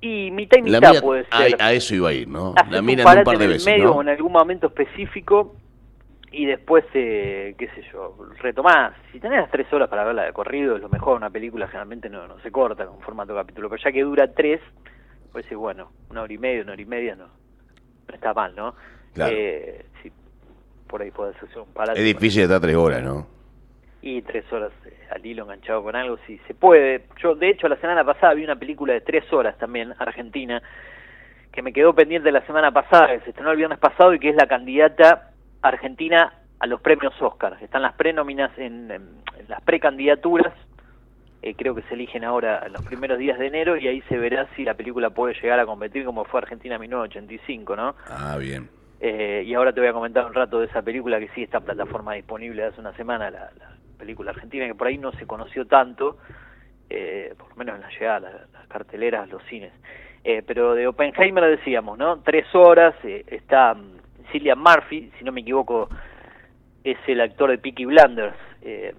Y 0.00 0.30
mitad 0.30 0.58
y 0.58 0.70
La 0.70 0.78
mitad 0.78 0.90
mira- 0.90 1.02
puede 1.02 1.24
ser. 1.24 1.56
a 1.60 1.72
eso 1.72 1.94
iba 1.94 2.08
a 2.08 2.12
ir, 2.12 2.26
¿no? 2.28 2.54
La 2.70 2.80
miran 2.80 3.06
un 3.06 3.24
par 3.24 3.38
de 3.38 3.44
en 3.44 3.50
veces, 3.50 3.66
medio 3.66 3.84
¿no? 3.94 4.00
en 4.00 4.08
algún 4.08 4.32
momento 4.32 4.68
específico 4.68 5.56
y 6.32 6.46
después, 6.46 6.84
eh, 6.94 7.54
qué 7.58 7.66
sé 7.68 7.82
yo, 7.92 8.16
retomás. 8.40 8.94
Si 9.12 9.20
tenés 9.20 9.40
las 9.40 9.50
tres 9.50 9.70
horas 9.72 9.88
para 9.90 10.04
verla 10.04 10.22
de 10.24 10.32
corrido, 10.32 10.76
es 10.76 10.80
lo 10.82 10.88
mejor. 10.88 11.16
Una 11.16 11.28
película 11.28 11.66
generalmente 11.66 12.08
no, 12.08 12.26
no 12.28 12.40
se 12.40 12.50
corta 12.50 12.86
con 12.86 13.00
formato 13.00 13.34
capítulo, 13.34 13.68
pero 13.68 13.82
ya 13.82 13.92
que 13.92 14.02
dura 14.02 14.32
tres, 14.32 14.60
pues 15.32 15.44
bueno, 15.50 15.90
una 16.08 16.22
hora 16.22 16.32
y 16.32 16.38
media, 16.38 16.62
una 16.62 16.72
hora 16.72 16.82
y 16.82 16.86
media 16.86 17.14
no, 17.16 17.28
no 18.10 18.16
está 18.16 18.34
mal, 18.34 18.54
¿no? 18.54 18.74
Claro. 19.14 19.34
Eh, 19.34 19.84
por 20.86 21.02
ahí 21.02 21.10
podés 21.12 21.36
hacer 21.36 21.58
un 21.58 21.72
parate. 21.72 22.00
Es 22.00 22.04
difícil 22.04 22.42
estar 22.42 22.60
tres 22.60 22.74
horas, 22.74 23.02
¿no? 23.02 23.26
Y 24.02 24.22
tres 24.22 24.50
horas 24.52 24.72
eh, 24.86 24.96
al 25.10 25.24
hilo 25.24 25.44
enganchado 25.44 25.82
con 25.82 25.94
algo, 25.94 26.18
si 26.26 26.38
se 26.48 26.54
puede. 26.54 27.04
Yo, 27.22 27.34
de 27.34 27.50
hecho, 27.50 27.68
la 27.68 27.76
semana 27.76 28.04
pasada 28.04 28.34
vi 28.34 28.44
una 28.44 28.56
película 28.56 28.92
de 28.94 29.00
tres 29.00 29.30
horas 29.32 29.56
también, 29.58 29.94
argentina, 29.98 30.60
que 31.52 31.62
me 31.62 31.72
quedó 31.72 31.94
pendiente 31.94 32.32
la 32.32 32.44
semana 32.46 32.72
pasada, 32.72 33.08
que 33.08 33.20
se 33.20 33.30
estrenó 33.30 33.52
el 33.52 33.58
viernes 33.58 33.78
pasado 33.78 34.14
y 34.14 34.18
que 34.18 34.30
es 34.30 34.36
la 34.36 34.46
candidata 34.46 35.30
argentina 35.62 36.32
a 36.58 36.66
los 36.66 36.80
premios 36.80 37.14
Oscar. 37.20 37.56
Están 37.60 37.82
las 37.82 37.94
prenóminas 37.94 38.50
en, 38.58 38.90
en, 38.90 39.02
en 39.38 39.48
las 39.48 39.60
precandidaturas, 39.62 40.54
eh, 41.42 41.54
creo 41.54 41.74
que 41.74 41.82
se 41.82 41.94
eligen 41.94 42.24
ahora 42.24 42.68
los 42.68 42.82
primeros 42.82 43.18
días 43.18 43.38
de 43.38 43.46
enero 43.46 43.76
y 43.76 43.88
ahí 43.88 44.02
se 44.08 44.18
verá 44.18 44.48
si 44.56 44.64
la 44.64 44.74
película 44.74 45.10
puede 45.10 45.34
llegar 45.34 45.60
a 45.60 45.66
competir 45.66 46.04
como 46.04 46.24
fue 46.24 46.40
Argentina 46.40 46.78
1985, 46.78 47.76
¿no? 47.76 47.94
Ah, 48.08 48.36
bien. 48.38 48.68
Eh, 49.00 49.44
y 49.46 49.54
ahora 49.54 49.72
te 49.72 49.80
voy 49.80 49.88
a 49.88 49.92
comentar 49.94 50.26
un 50.26 50.34
rato 50.34 50.60
de 50.60 50.66
esa 50.66 50.82
película 50.82 51.18
que 51.18 51.28
sí 51.34 51.42
está 51.42 51.58
en 51.58 51.64
plataforma 51.64 52.14
disponible 52.14 52.64
hace 52.64 52.80
una 52.80 52.92
semana, 52.94 53.30
la, 53.30 53.50
la 53.58 53.76
película 53.98 54.32
argentina, 54.32 54.66
que 54.66 54.74
por 54.74 54.88
ahí 54.88 54.98
no 54.98 55.12
se 55.12 55.26
conoció 55.26 55.66
tanto, 55.66 56.18
eh, 56.90 57.34
por 57.38 57.50
lo 57.50 57.56
menos 57.56 57.76
en 57.76 57.82
la 57.82 57.90
llegada, 57.90 58.30
las 58.30 58.50
la 58.52 58.66
carteleras, 58.68 59.28
los 59.28 59.42
cines. 59.44 59.72
Eh, 60.24 60.42
pero 60.46 60.74
de 60.74 60.86
Oppenheimer 60.86 61.44
decíamos, 61.44 61.96
¿no? 61.96 62.20
Tres 62.20 62.46
horas, 62.54 62.94
eh, 63.04 63.24
está 63.28 63.72
um, 63.72 63.96
Cillian 64.30 64.58
Murphy, 64.58 65.10
si 65.18 65.24
no 65.24 65.32
me 65.32 65.40
equivoco, 65.40 65.88
es 66.84 66.98
el 67.06 67.20
actor 67.20 67.50
de 67.50 67.58
Peaky 67.58 67.86
Blinders, 67.86 68.36
eh, 68.62 68.94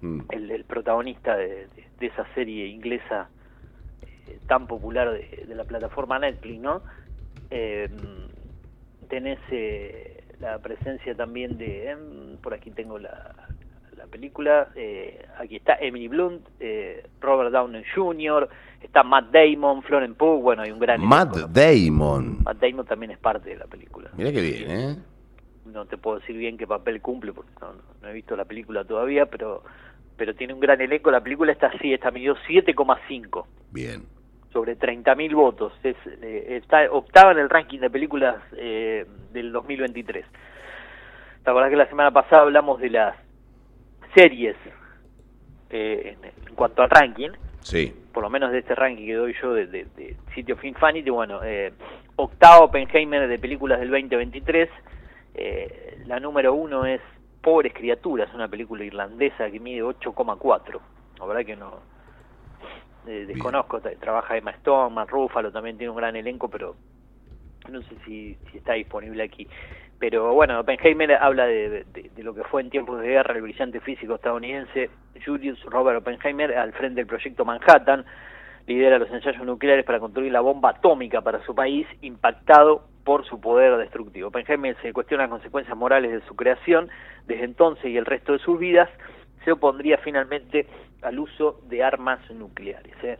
mm. 0.00 0.20
el, 0.30 0.50
el, 0.50 0.64
protagonista 0.64 1.36
de, 1.36 1.68
de, 1.68 1.86
de, 1.98 2.06
esa 2.06 2.26
serie 2.34 2.66
inglesa 2.66 3.28
eh, 4.02 4.38
tan 4.46 4.66
popular 4.66 5.10
de, 5.10 5.44
de, 5.46 5.54
la 5.54 5.64
plataforma 5.64 6.18
Netflix, 6.18 6.60
¿no? 6.60 6.82
Eh, 7.50 7.88
tenés 9.08 9.38
eh, 9.50 10.24
la 10.40 10.58
presencia 10.58 11.14
también 11.14 11.58
de, 11.58 11.90
em, 11.90 12.36
por 12.42 12.54
aquí 12.54 12.70
tengo 12.70 12.98
la, 12.98 13.34
la 14.00 14.06
película, 14.06 14.68
eh, 14.74 15.26
aquí 15.38 15.56
está 15.56 15.74
Emily 15.74 16.08
Blunt, 16.08 16.48
eh, 16.58 17.06
Robert 17.20 17.52
Downey 17.52 17.84
Jr., 17.94 18.48
está 18.80 19.02
Matt 19.02 19.30
Damon, 19.30 19.82
Florence 19.82 20.16
Pugh, 20.16 20.40
bueno, 20.40 20.62
hay 20.62 20.70
un 20.70 20.78
gran 20.78 21.04
Matt 21.04 21.36
elenco, 21.36 21.52
Damon. 21.52 22.42
Matt 22.42 22.58
Damon 22.58 22.86
también 22.86 23.10
es 23.12 23.18
parte 23.18 23.50
de 23.50 23.56
la 23.56 23.66
película. 23.66 24.10
Mira 24.16 24.32
qué 24.32 24.40
bien, 24.40 24.70
¿eh? 24.70 24.96
No 25.66 25.84
te 25.84 25.96
puedo 25.96 26.18
decir 26.20 26.36
bien 26.36 26.56
qué 26.56 26.66
papel 26.66 27.00
cumple 27.00 27.32
porque 27.32 27.52
no, 27.60 27.72
no 28.02 28.08
he 28.08 28.12
visto 28.12 28.36
la 28.36 28.44
película 28.44 28.84
todavía, 28.84 29.26
pero 29.26 29.62
pero 30.20 30.34
tiene 30.34 30.52
un 30.52 30.60
gran 30.60 30.78
elenco. 30.82 31.10
La 31.10 31.22
película 31.22 31.50
está 31.50 31.68
así, 31.68 31.94
está 31.94 32.10
midió 32.10 32.36
7,5. 32.46 33.46
Bien. 33.70 34.04
Sobre 34.52 34.76
30.000 34.76 35.34
votos. 35.34 35.72
Es, 35.82 35.96
eh, 36.20 36.58
está 36.62 36.92
octava 36.92 37.32
en 37.32 37.38
el 37.38 37.48
ranking 37.48 37.78
de 37.78 37.88
películas 37.88 38.36
eh, 38.54 39.06
del 39.32 39.50
2023. 39.50 40.26
La 41.46 41.54
verdad 41.54 41.70
que 41.70 41.76
la 41.76 41.88
semana 41.88 42.10
pasada 42.10 42.42
hablamos 42.42 42.78
de 42.82 42.90
las 42.90 43.16
series 44.14 44.56
eh, 45.70 46.14
en, 46.18 46.24
en, 46.48 46.54
cuanto 46.54 46.82
al 46.82 46.90
ranking. 46.90 47.30
Sí. 47.60 47.90
Por 48.12 48.22
lo 48.22 48.28
menos 48.28 48.52
de 48.52 48.58
este 48.58 48.74
ranking 48.74 49.06
que 49.06 49.14
doy 49.14 49.34
yo 49.40 49.54
de, 49.54 49.68
de, 49.68 49.86
de 49.96 50.16
sitio 50.34 50.58
Finfanity. 50.58 51.08
Bueno, 51.08 51.40
eh, 51.42 51.72
octavo 52.16 52.66
Oppenheimer 52.66 53.26
de 53.26 53.38
películas 53.38 53.80
del 53.80 53.88
2023. 53.88 54.68
Eh, 55.34 56.02
la 56.06 56.20
número 56.20 56.54
uno 56.54 56.84
es 56.84 57.00
Pobres 57.40 57.72
Criaturas, 57.72 58.32
una 58.34 58.48
película 58.48 58.84
irlandesa 58.84 59.50
que 59.50 59.60
mide 59.60 59.82
8,4. 59.82 60.80
La 61.18 61.26
verdad 61.26 61.44
que 61.44 61.56
no 61.56 61.80
eh, 63.06 63.24
desconozco, 63.26 63.80
trabaja 63.80 64.36
Emma 64.36 64.50
Stone, 64.52 64.94
Matt 64.94 65.10
Ruffalo 65.10 65.50
también 65.50 65.78
tiene 65.78 65.90
un 65.90 65.96
gran 65.96 66.16
elenco, 66.16 66.48
pero 66.48 66.76
no 67.70 67.80
sé 67.82 67.94
si, 68.04 68.36
si 68.50 68.58
está 68.58 68.74
disponible 68.74 69.22
aquí. 69.22 69.46
Pero 69.98 70.32
bueno, 70.34 70.60
Oppenheimer 70.60 71.12
habla 71.12 71.46
de, 71.46 71.84
de, 71.84 72.10
de, 72.14 72.22
lo 72.22 72.34
que 72.34 72.42
fue 72.44 72.62
en 72.62 72.70
tiempos 72.70 73.00
de 73.00 73.08
guerra 73.08 73.34
el 73.34 73.42
brillante 73.42 73.80
físico 73.80 74.14
estadounidense 74.14 74.90
Julius 75.24 75.62
Robert 75.64 75.98
Oppenheimer 75.98 76.56
al 76.56 76.72
frente 76.72 77.00
del 77.00 77.06
proyecto 77.06 77.44
Manhattan, 77.44 78.04
lidera 78.66 78.98
los 78.98 79.10
ensayos 79.10 79.44
nucleares 79.44 79.84
para 79.84 80.00
construir 80.00 80.32
la 80.32 80.40
bomba 80.40 80.70
atómica 80.70 81.20
para 81.20 81.44
su 81.44 81.54
país, 81.54 81.86
impactado 82.00 82.89
por 83.04 83.24
su 83.24 83.40
poder 83.40 83.76
destructivo. 83.76 84.28
Oppenheimer 84.28 84.76
se 84.82 84.92
cuestiona 84.92 85.24
las 85.24 85.30
consecuencias 85.30 85.76
morales 85.76 86.12
de 86.12 86.20
su 86.26 86.36
creación, 86.36 86.88
desde 87.26 87.44
entonces 87.44 87.86
y 87.86 87.96
el 87.96 88.06
resto 88.06 88.32
de 88.32 88.38
sus 88.40 88.58
vidas 88.58 88.88
se 89.44 89.52
opondría 89.52 89.98
finalmente 89.98 90.66
al 91.02 91.18
uso 91.18 91.60
de 91.68 91.82
armas 91.82 92.18
nucleares. 92.30 92.94
¿eh? 93.02 93.18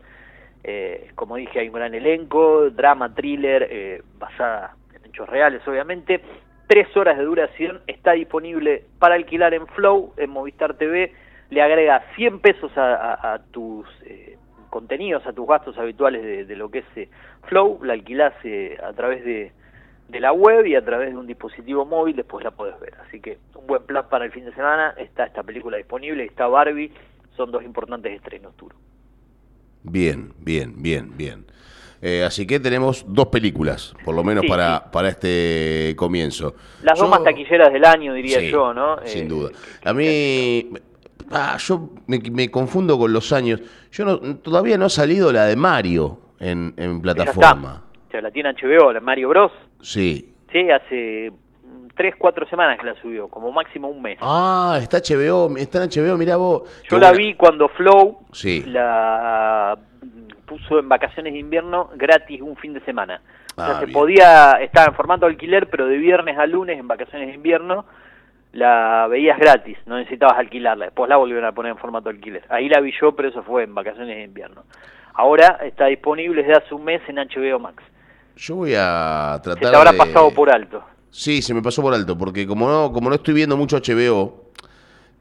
Eh, 0.63 1.11
como 1.15 1.35
dije, 1.35 1.59
hay 1.59 1.67
un 1.67 1.75
gran 1.75 1.93
elenco, 1.95 2.69
drama, 2.69 3.13
thriller, 3.13 3.67
eh, 3.69 4.03
basada 4.19 4.75
en 4.93 5.05
hechos 5.05 5.27
reales, 5.27 5.67
obviamente. 5.67 6.21
Tres 6.67 6.95
horas 6.95 7.17
de 7.17 7.23
duración, 7.23 7.81
está 7.87 8.13
disponible 8.13 8.85
para 8.99 9.15
alquilar 9.15 9.53
en 9.53 9.67
Flow, 9.67 10.13
en 10.17 10.29
Movistar 10.29 10.75
TV. 10.75 11.11
Le 11.49 11.61
agrega 11.61 12.03
100 12.15 12.39
pesos 12.39 12.71
a, 12.77 12.95
a, 12.95 13.33
a 13.33 13.39
tus 13.39 13.85
eh, 14.05 14.37
contenidos, 14.69 15.25
a 15.27 15.33
tus 15.33 15.47
gastos 15.47 15.77
habituales 15.77 16.23
de, 16.23 16.45
de 16.45 16.55
lo 16.55 16.71
que 16.71 16.79
es 16.79 16.85
eh, 16.95 17.09
Flow. 17.47 17.79
La 17.83 17.93
alquilás 17.93 18.33
eh, 18.43 18.77
a 18.81 18.93
través 18.93 19.25
de, 19.25 19.51
de 20.11 20.19
la 20.19 20.33
web 20.33 20.65
y 20.65 20.75
a 20.75 20.83
través 20.83 21.11
de 21.11 21.17
un 21.17 21.25
dispositivo 21.25 21.85
móvil 21.85 22.15
después 22.15 22.43
la 22.43 22.51
podés 22.51 22.79
ver. 22.79 22.95
Así 23.07 23.19
que 23.19 23.39
un 23.55 23.65
buen 23.65 23.83
plan 23.83 24.05
para 24.09 24.25
el 24.25 24.31
fin 24.31 24.45
de 24.45 24.53
semana. 24.53 24.93
Está 24.97 25.25
esta 25.25 25.41
película 25.41 25.77
disponible, 25.77 26.25
está 26.25 26.47
Barbie. 26.47 26.91
Son 27.35 27.51
dos 27.51 27.63
importantes 27.63 28.13
estrenos, 28.13 28.55
Turo. 28.57 28.75
Bien, 29.83 30.33
bien, 30.37 30.81
bien, 30.81 31.17
bien. 31.17 31.45
Eh, 32.01 32.23
así 32.23 32.45
que 32.45 32.59
tenemos 32.59 33.05
dos 33.07 33.27
películas, 33.27 33.93
por 34.03 34.15
lo 34.15 34.23
menos 34.23 34.41
sí, 34.41 34.49
para, 34.49 34.79
sí. 34.79 34.83
para 34.91 35.09
este 35.09 35.93
comienzo. 35.95 36.55
Las 36.81 36.97
yo, 36.97 37.05
dos 37.05 37.11
más 37.11 37.23
taquilleras 37.23 37.71
del 37.71 37.85
año, 37.85 38.13
diría 38.13 38.39
sí, 38.39 38.49
yo, 38.49 38.73
¿no? 38.73 38.97
Sin 39.05 39.25
eh, 39.25 39.27
duda. 39.27 39.49
A 39.83 39.93
mí, 39.93 40.71
ah, 41.29 41.57
yo 41.57 41.91
me, 42.07 42.19
me, 42.31 42.49
confundo 42.49 42.97
con 42.97 43.13
los 43.13 43.31
años. 43.31 43.61
Yo 43.91 44.05
no, 44.05 44.19
todavía 44.37 44.77
no 44.77 44.85
ha 44.85 44.89
salido 44.89 45.31
la 45.31 45.45
de 45.45 45.55
Mario 45.55 46.19
en, 46.39 46.73
en 46.77 47.01
plataforma. 47.01 47.83
La 48.19 48.31
tiene 48.31 48.53
HBO, 48.53 48.91
la 48.91 48.99
Mario 48.99 49.29
Bros. 49.29 49.51
Sí. 49.81 50.33
Sí, 50.51 50.69
hace 50.69 51.31
tres, 51.95 52.15
cuatro 52.17 52.47
semanas 52.47 52.79
que 52.79 52.85
la 52.85 52.95
subió, 52.95 53.27
como 53.27 53.51
máximo 53.51 53.87
un 53.87 54.01
mes. 54.01 54.17
Ah, 54.21 54.79
está 54.81 54.97
HBO, 54.97 55.55
está 55.55 55.83
en 55.83 55.89
HBO, 55.89 56.17
mirá 56.17 56.35
vos. 56.35 56.63
Yo 56.89 56.97
la 56.97 57.09
buena. 57.11 57.23
vi 57.23 57.33
cuando 57.35 57.69
Flow 57.69 58.19
sí. 58.31 58.63
la 58.65 59.77
puso 60.45 60.79
en 60.79 60.89
vacaciones 60.89 61.33
de 61.33 61.39
invierno 61.39 61.91
gratis 61.95 62.41
un 62.41 62.57
fin 62.57 62.73
de 62.73 62.81
semana. 62.81 63.21
Ah, 63.55 63.63
o 63.63 63.65
sea, 63.65 63.79
se 63.79 63.85
bien. 63.85 63.93
podía, 63.93 64.51
estaba 64.61 64.87
en 64.87 64.95
formato 64.95 65.25
alquiler, 65.25 65.69
pero 65.69 65.85
de 65.85 65.97
viernes 65.97 66.37
a 66.37 66.45
lunes 66.45 66.79
en 66.79 66.87
vacaciones 66.87 67.27
de 67.27 67.35
invierno 67.35 67.85
la 68.53 69.07
veías 69.09 69.39
gratis, 69.39 69.77
no 69.85 69.97
necesitabas 69.97 70.37
alquilarla. 70.37 70.85
Después 70.85 71.09
la 71.09 71.17
volvieron 71.17 71.45
a 71.45 71.53
poner 71.53 71.71
en 71.71 71.77
formato 71.77 72.09
alquiler. 72.09 72.43
Ahí 72.49 72.67
la 72.67 72.81
vi 72.81 72.93
yo, 72.99 73.15
pero 73.15 73.29
eso 73.29 73.43
fue 73.43 73.63
en 73.63 73.73
vacaciones 73.73 74.15
de 74.15 74.23
invierno. 74.23 74.63
Ahora 75.13 75.59
está 75.63 75.85
disponible 75.85 76.43
desde 76.43 76.57
hace 76.57 76.73
un 76.73 76.83
mes 76.83 77.01
en 77.07 77.15
HBO 77.15 77.59
Max. 77.59 77.83
Yo 78.41 78.55
voy 78.55 78.73
a 78.75 79.39
tratar 79.43 79.65
Se 79.65 79.69
te 79.69 79.77
habrá 79.77 79.91
de... 79.91 79.97
pasado 79.99 80.31
por 80.31 80.49
alto. 80.49 80.83
Sí, 81.11 81.43
se 81.43 81.53
me 81.53 81.61
pasó 81.61 81.83
por 81.83 81.93
alto, 81.93 82.17
porque 82.17 82.47
como 82.47 82.67
no, 82.67 82.91
como 82.91 83.09
no 83.09 83.15
estoy 83.15 83.35
viendo 83.35 83.55
mucho 83.55 83.77
HBO, 83.77 84.49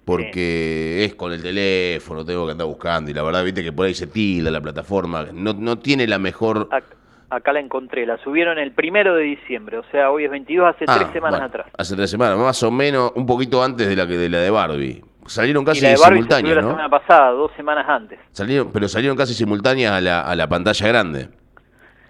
porque 0.07 0.97
sí. 1.01 1.05
es 1.05 1.15
con 1.17 1.31
el 1.31 1.43
teléfono, 1.43 2.25
tengo 2.25 2.47
que 2.47 2.53
andar 2.53 2.67
buscando, 2.67 3.11
y 3.11 3.15
la 3.15 3.23
verdad, 3.23 3.45
viste 3.45 3.63
que 3.63 3.73
por 3.73 3.85
ahí 3.85 3.95
se 3.95 4.07
tilda 4.07 4.51
la 4.51 4.63
plataforma, 4.63 5.27
no, 5.35 5.53
no 5.53 5.79
tiene 5.79 6.07
la 6.07 6.19
mejor... 6.19 6.71
Acá, 7.29 7.53
la 7.53 7.61
encontré, 7.61 8.07
la 8.07 8.17
subieron 8.25 8.59
el 8.59 8.73
primero 8.73 9.15
de 9.15 9.25
diciembre, 9.25 9.77
o 9.77 9.85
sea, 9.91 10.11
hoy 10.11 10.25
es 10.25 10.31
22, 10.31 10.75
hace 10.75 10.87
ah, 10.89 10.97
tres 10.97 11.13
semanas 11.13 11.41
bueno, 11.41 11.47
atrás. 11.47 11.67
Hace 11.77 11.97
tres 11.97 12.11
semanas, 12.11 12.39
más 12.39 12.63
o 12.63 12.71
menos, 12.71 13.13
un 13.17 13.27
poquito 13.27 13.63
antes 13.63 13.87
de 13.87 13.97
la 13.97 14.07
que 14.07 14.17
de 14.17 14.31
la 14.31 14.39
de 14.39 14.51
Barbie. 14.51 15.05
Salieron 15.27 15.63
casi 15.65 15.81
y 15.81 15.83
la 15.83 15.89
de 15.91 15.97
Barbie 15.97 16.17
simultáneas, 16.23 16.57
¿no? 16.57 16.63
la 16.63 16.69
semana 16.71 16.89
pasada, 16.89 17.31
dos 17.33 17.53
semanas 17.55 17.87
antes. 17.87 18.19
Salieron, 18.33 18.73
pero 18.73 18.89
salieron 18.89 19.17
casi 19.17 19.35
simultáneas 19.35 19.93
a 19.93 20.01
la, 20.01 20.23
a 20.23 20.35
la 20.35 20.49
pantalla 20.49 20.89
grande. 20.89 21.40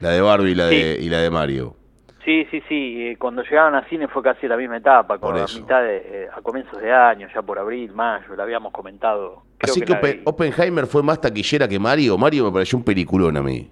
La 0.00 0.11
de 0.11 0.21
Barbie 0.21 0.52
y 0.52 0.54
la, 0.54 0.69
sí. 0.69 0.76
de, 0.76 0.99
y 1.00 1.09
la 1.09 1.19
de 1.19 1.30
Mario. 1.30 1.76
Sí, 2.25 2.47
sí, 2.50 2.62
sí. 2.69 3.09
Eh, 3.09 3.16
cuando 3.19 3.42
llegaron 3.42 3.75
a 3.75 3.88
cine 3.88 4.09
fue 4.09 4.23
casi 4.23 4.47
la 4.47 4.57
misma 4.57 4.76
etapa, 4.76 5.19
con 5.19 5.37
la 5.37 5.47
mitad 5.47 5.83
de, 5.83 5.97
eh, 6.04 6.28
a 6.35 6.42
comienzos 6.42 6.80
de 6.80 6.92
año, 6.92 7.28
ya 7.35 7.42
por 7.42 7.59
abril, 7.59 7.92
mayo, 7.92 8.35
lo 8.35 8.42
habíamos 8.42 8.73
comentado. 8.73 9.42
Creo 9.59 9.73
Así 9.73 9.80
que, 9.80 9.99
que 9.99 10.23
Oppenheimer 10.25 10.87
fue 10.87 11.02
más 11.02 11.21
taquillera 11.21 11.66
que 11.66 11.78
Mario. 11.78 12.19
Mario 12.19 12.45
me 12.45 12.52
pareció 12.52 12.78
un 12.78 12.85
peliculón 12.85 13.37
a 13.37 13.42
mí. 13.42 13.71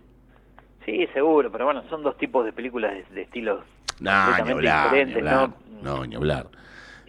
Sí, 0.85 1.06
seguro, 1.12 1.52
pero 1.52 1.66
bueno, 1.66 1.82
son 1.90 2.02
dos 2.02 2.16
tipos 2.16 2.44
de 2.44 2.52
películas 2.52 2.92
de, 2.92 3.04
de 3.14 3.23
estilos 3.23 3.61
nah, 4.00 4.26
completamente 4.26 4.52
hablar, 4.52 4.85
diferentes, 4.85 5.16
hablar, 5.18 5.50
¿no? 5.82 5.97
No, 5.99 6.06
ni 6.06 6.16
hablar. 6.16 6.47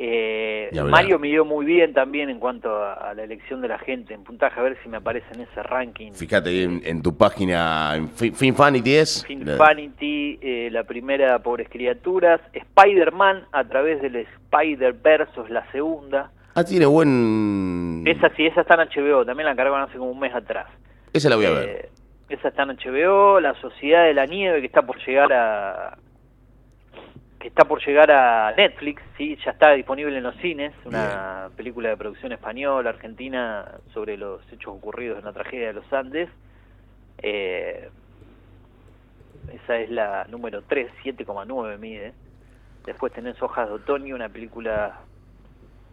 Eh, 0.01 0.69
Mario 0.85 1.19
midió 1.19 1.43
muy 1.43 1.65
bien 1.65 1.93
también 1.93 2.29
en 2.29 2.39
cuanto 2.39 2.73
a, 2.73 2.93
a, 2.93 3.13
la 3.13 3.23
elección 3.23 3.59
de 3.59 3.67
la 3.67 3.77
gente 3.79 4.13
en 4.13 4.23
puntaje, 4.23 4.57
a 4.57 4.63
ver 4.63 4.77
si 4.81 4.87
me 4.87 4.95
aparece 4.95 5.27
en 5.33 5.41
ese 5.41 5.61
ranking. 5.61 6.13
Fíjate 6.13 6.63
en, 6.63 6.81
en 6.85 7.01
tu 7.01 7.17
página, 7.17 7.97
en 7.97 8.09
Finfanity 8.09 8.95
es. 8.95 9.25
Finfanity, 9.25 10.39
eh, 10.41 10.69
la 10.71 10.85
primera 10.85 11.37
Pobres 11.39 11.67
Criaturas, 11.69 12.39
Spider-Man 12.53 13.43
a 13.51 13.65
través 13.65 14.01
del 14.01 14.15
Spider-Verse, 14.15 15.49
la 15.49 15.69
segunda. 15.73 16.31
Ah, 16.55 16.63
tiene 16.63 16.85
buen... 16.85 18.05
Esa 18.07 18.33
sí, 18.37 18.45
esa 18.45 18.61
está 18.61 18.81
en 18.81 18.87
HBO, 18.87 19.25
también 19.25 19.47
la 19.47 19.55
cargaron 19.55 19.81
hace 19.81 19.97
como 19.97 20.11
un 20.11 20.19
mes 20.19 20.33
atrás. 20.33 20.67
Esa 21.11 21.27
la 21.27 21.35
voy 21.35 21.45
a 21.45 21.51
ver. 21.51 21.69
Eh, 21.69 21.89
esa 22.29 22.47
está 22.47 22.63
en 22.63 22.77
HBO, 22.77 23.41
La 23.41 23.53
Sociedad 23.55 24.05
de 24.05 24.13
la 24.13 24.25
Nieve, 24.25 24.61
que 24.61 24.67
está 24.67 24.81
por 24.81 24.97
llegar 25.05 25.33
a, 25.33 25.97
que 27.39 27.47
está 27.47 27.65
por 27.65 27.83
llegar 27.85 28.11
a 28.11 28.53
Netflix, 28.55 29.01
sí, 29.17 29.37
ya 29.45 29.51
está 29.51 29.71
disponible 29.71 30.17
en 30.17 30.23
los 30.23 30.35
cines, 30.37 30.73
una 30.83 31.49
película 31.55 31.89
de 31.89 31.97
producción 31.97 32.33
española, 32.33 32.89
argentina, 32.89 33.79
sobre 33.93 34.17
los 34.17 34.41
hechos 34.51 34.75
ocurridos 34.75 35.19
en 35.19 35.25
la 35.25 35.31
tragedia 35.31 35.67
de 35.67 35.73
los 35.73 35.93
Andes. 35.93 36.29
Eh, 37.19 37.89
esa 39.53 39.77
es 39.77 39.89
la 39.89 40.25
número 40.25 40.63
3, 40.63 40.91
7,9 41.03 41.77
mide. 41.77 42.13
Después 42.85 43.13
tenés 43.13 43.41
Hojas 43.41 43.69
de 43.69 43.75
Otoño, 43.75 44.15
una 44.15 44.27
película 44.27 44.99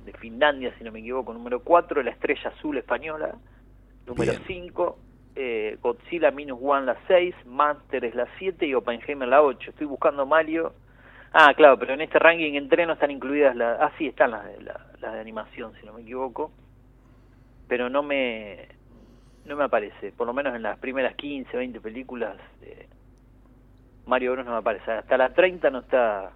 de 0.04 0.12
Finlandia, 0.14 0.74
si 0.78 0.84
no 0.84 0.90
me 0.90 0.98
equivoco, 0.98 1.32
número 1.32 1.60
4, 1.60 2.02
La 2.02 2.10
Estrella 2.10 2.50
Azul 2.50 2.76
Española, 2.78 3.36
número 4.04 4.32
5, 4.46 4.98
eh, 5.36 5.78
Godzilla 5.80 6.32
Minus 6.32 6.58
One 6.60 6.86
la 6.86 6.96
6, 7.06 7.34
Master 7.46 8.04
es 8.04 8.16
la 8.16 8.26
7 8.38 8.66
y 8.66 8.74
Oppenheimer 8.74 9.28
la 9.28 9.42
8. 9.42 9.70
Estoy 9.70 9.86
buscando 9.86 10.26
Mario. 10.26 10.72
Ah, 11.38 11.52
claro, 11.54 11.78
pero 11.78 11.92
en 11.92 12.00
este 12.00 12.18
ranking 12.18 12.54
entre 12.54 12.86
no 12.86 12.94
están 12.94 13.10
incluidas 13.10 13.54
las... 13.54 13.78
Ah, 13.78 13.92
sí, 13.98 14.06
están 14.06 14.30
las 14.30 14.46
de, 14.46 14.58
las 14.62 15.12
de 15.12 15.20
animación, 15.20 15.74
si 15.78 15.84
no 15.84 15.92
me 15.92 16.00
equivoco. 16.00 16.50
Pero 17.68 17.90
no 17.90 18.02
me 18.02 18.68
no 19.44 19.54
me 19.54 19.64
aparece, 19.64 20.12
por 20.12 20.26
lo 20.26 20.32
menos 20.32 20.56
en 20.56 20.62
las 20.62 20.78
primeras 20.78 21.14
15, 21.14 21.54
20 21.54 21.80
películas, 21.80 22.36
eh, 22.62 22.88
Mario 24.06 24.32
Bros 24.32 24.46
no 24.46 24.52
me 24.52 24.58
aparece. 24.58 24.90
Hasta 24.90 25.18
las 25.18 25.34
30 25.34 25.68
no 25.68 25.80
está... 25.80 26.32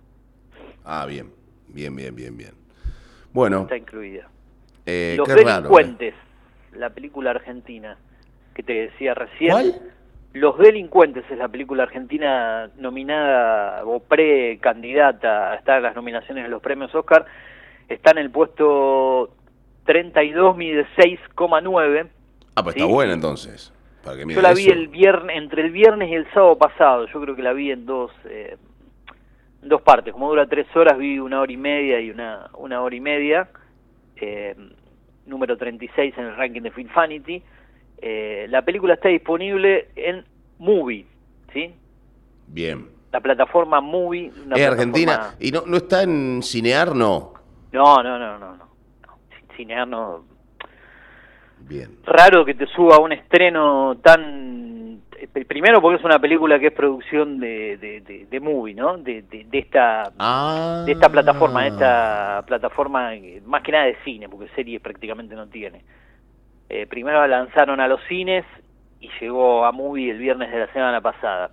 Ah, 0.84 1.06
bien, 1.06 1.32
bien, 1.68 1.96
bien, 1.96 2.14
bien, 2.14 2.36
bien. 2.36 2.52
Bueno. 3.32 3.62
está 3.62 3.78
incluida. 3.78 4.28
Eh, 4.84 5.14
Los 5.16 5.28
Delincuentes, 5.28 6.14
la 6.72 6.90
película 6.90 7.30
argentina 7.30 7.96
que 8.52 8.62
te 8.62 8.74
decía 8.74 9.14
recién. 9.14 9.50
¿Cuál? 9.50 9.92
Los 10.32 10.58
Delincuentes 10.58 11.24
es 11.28 11.38
la 11.38 11.48
película 11.48 11.82
argentina 11.84 12.70
nominada 12.76 13.84
o 13.84 13.98
pre-candidata 13.98 15.52
a 15.52 15.54
estar 15.56 15.78
en 15.78 15.82
las 15.82 15.96
nominaciones 15.96 16.44
de 16.44 16.50
los 16.50 16.62
premios 16.62 16.94
Oscar. 16.94 17.26
Está 17.88 18.12
en 18.12 18.18
el 18.18 18.30
puesto 18.30 19.34
32, 19.86 20.56
mide 20.56 20.86
6,9. 20.96 22.08
Ah, 22.54 22.62
pues 22.62 22.76
está 22.76 22.86
buena 22.86 23.12
entonces. 23.12 23.72
Para 24.04 24.16
que 24.16 24.32
Yo 24.32 24.40
la 24.40 24.54
vi 24.54 24.66
el 24.66 24.86
viernes, 24.86 25.36
entre 25.36 25.62
el 25.62 25.72
viernes 25.72 26.10
y 26.10 26.14
el 26.14 26.30
sábado 26.32 26.56
pasado. 26.56 27.06
Yo 27.06 27.20
creo 27.20 27.34
que 27.34 27.42
la 27.42 27.52
vi 27.52 27.72
en 27.72 27.84
dos, 27.86 28.12
eh, 28.26 28.56
dos 29.62 29.82
partes. 29.82 30.12
Como 30.12 30.28
dura 30.28 30.46
tres 30.46 30.68
horas, 30.76 30.96
vi 30.96 31.18
una 31.18 31.40
hora 31.40 31.52
y 31.52 31.56
media 31.56 32.00
y 32.00 32.10
una, 32.10 32.50
una 32.56 32.80
hora 32.82 32.94
y 32.94 33.00
media. 33.00 33.48
Eh, 34.16 34.54
número 35.26 35.56
36 35.56 36.14
en 36.16 36.24
el 36.24 36.36
ranking 36.36 36.62
de 36.62 36.70
Finfanity. 36.70 37.42
Eh, 38.02 38.46
la 38.48 38.62
película 38.62 38.94
está 38.94 39.08
disponible 39.08 39.88
en 39.94 40.24
Movie, 40.58 41.06
¿sí? 41.52 41.74
Bien. 42.46 42.88
La 43.12 43.20
plataforma 43.20 43.80
Movie. 43.80 44.32
Una 44.46 44.56
¿Es 44.56 44.66
argentina? 44.66 45.34
¿Y 45.38 45.50
no, 45.50 45.62
no 45.66 45.76
está 45.76 46.02
en 46.02 46.42
Cinear, 46.42 46.94
no? 46.94 47.34
No, 47.72 48.02
no, 48.02 48.18
no, 48.18 48.38
no. 48.38 48.56
no. 48.56 48.70
Cinear 49.56 49.86
no... 49.86 50.24
Bien. 51.58 51.98
Raro 52.04 52.44
que 52.44 52.54
te 52.54 52.66
suba 52.66 52.98
un 52.98 53.12
estreno 53.12 53.98
tan... 54.02 55.02
Eh, 55.18 55.44
primero 55.44 55.82
porque 55.82 55.98
es 55.98 56.04
una 56.04 56.18
película 56.18 56.58
que 56.58 56.68
es 56.68 56.72
producción 56.72 57.38
de, 57.38 57.76
de, 57.76 58.26
de, 58.28 58.40
Movie, 58.40 58.74
¿no? 58.74 58.96
De, 58.96 59.22
de, 59.22 59.46
esta 59.52 60.10
ah. 60.18 60.82
de 60.86 60.92
esta 60.92 61.10
plataforma, 61.10 61.62
de 61.62 61.68
esta 61.68 62.42
plataforma 62.46 63.10
más 63.44 63.62
que 63.62 63.72
nada 63.72 63.84
de 63.84 63.96
cine, 64.02 64.28
porque 64.28 64.48
serie 64.56 64.80
prácticamente 64.80 65.34
no 65.34 65.46
tiene. 65.48 65.82
Eh, 66.70 66.86
primero 66.86 67.18
la 67.20 67.26
lanzaron 67.26 67.80
a 67.80 67.88
los 67.88 68.00
cines 68.04 68.44
y 69.00 69.10
llegó 69.20 69.64
a 69.64 69.72
Movie 69.72 70.12
el 70.12 70.18
viernes 70.18 70.52
de 70.52 70.58
la 70.60 70.72
semana 70.72 71.00
pasada. 71.00 71.50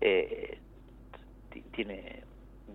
Eh, 0.00 0.58
tiene, 1.72 2.22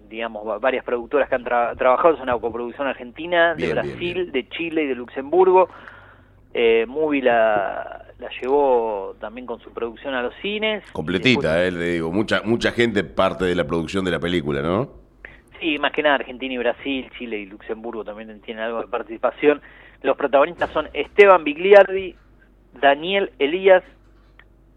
digamos, 0.09 0.59
varias 0.59 0.83
productoras 0.83 1.29
que 1.29 1.35
han 1.35 1.43
trabajado, 1.43 2.15
es 2.15 2.19
una 2.19 2.37
coproducción 2.37 2.87
argentina, 2.87 3.53
de 3.53 3.71
Brasil, 3.71 4.31
de 4.31 4.49
Chile 4.49 4.83
y 4.83 4.87
de 4.87 4.95
Luxemburgo. 4.95 5.69
Eh, 6.53 6.85
Movie 6.87 7.21
la, 7.21 8.05
la 8.17 8.29
llevó 8.41 9.15
también 9.19 9.45
con 9.45 9.59
su 9.59 9.71
producción 9.71 10.15
a 10.15 10.23
los 10.23 10.33
cines. 10.41 10.83
Completita, 10.91 11.63
eh, 11.63 11.71
le 11.71 11.85
digo, 11.93 12.11
mucha, 12.11 12.41
mucha 12.43 12.71
gente 12.71 13.03
parte 13.03 13.45
de 13.45 13.53
la 13.53 13.65
producción 13.65 14.03
de 14.03 14.11
la 14.11 14.19
película, 14.19 14.61
¿no? 14.63 14.89
Sí, 15.59 15.77
más 15.77 15.91
que 15.91 16.01
nada 16.01 16.15
Argentina 16.15 16.55
y 16.55 16.57
Brasil, 16.57 17.07
Chile 17.19 17.37
y 17.37 17.45
Luxemburgo 17.45 18.03
también 18.03 18.41
tienen 18.41 18.63
algo 18.63 18.81
de 18.81 18.87
participación. 18.87 19.61
Los 20.01 20.17
protagonistas 20.17 20.69
son 20.71 20.89
Esteban 20.93 21.43
Bigliardi, 21.43 22.15
Daniel 22.73 23.31
Elías, 23.39 23.83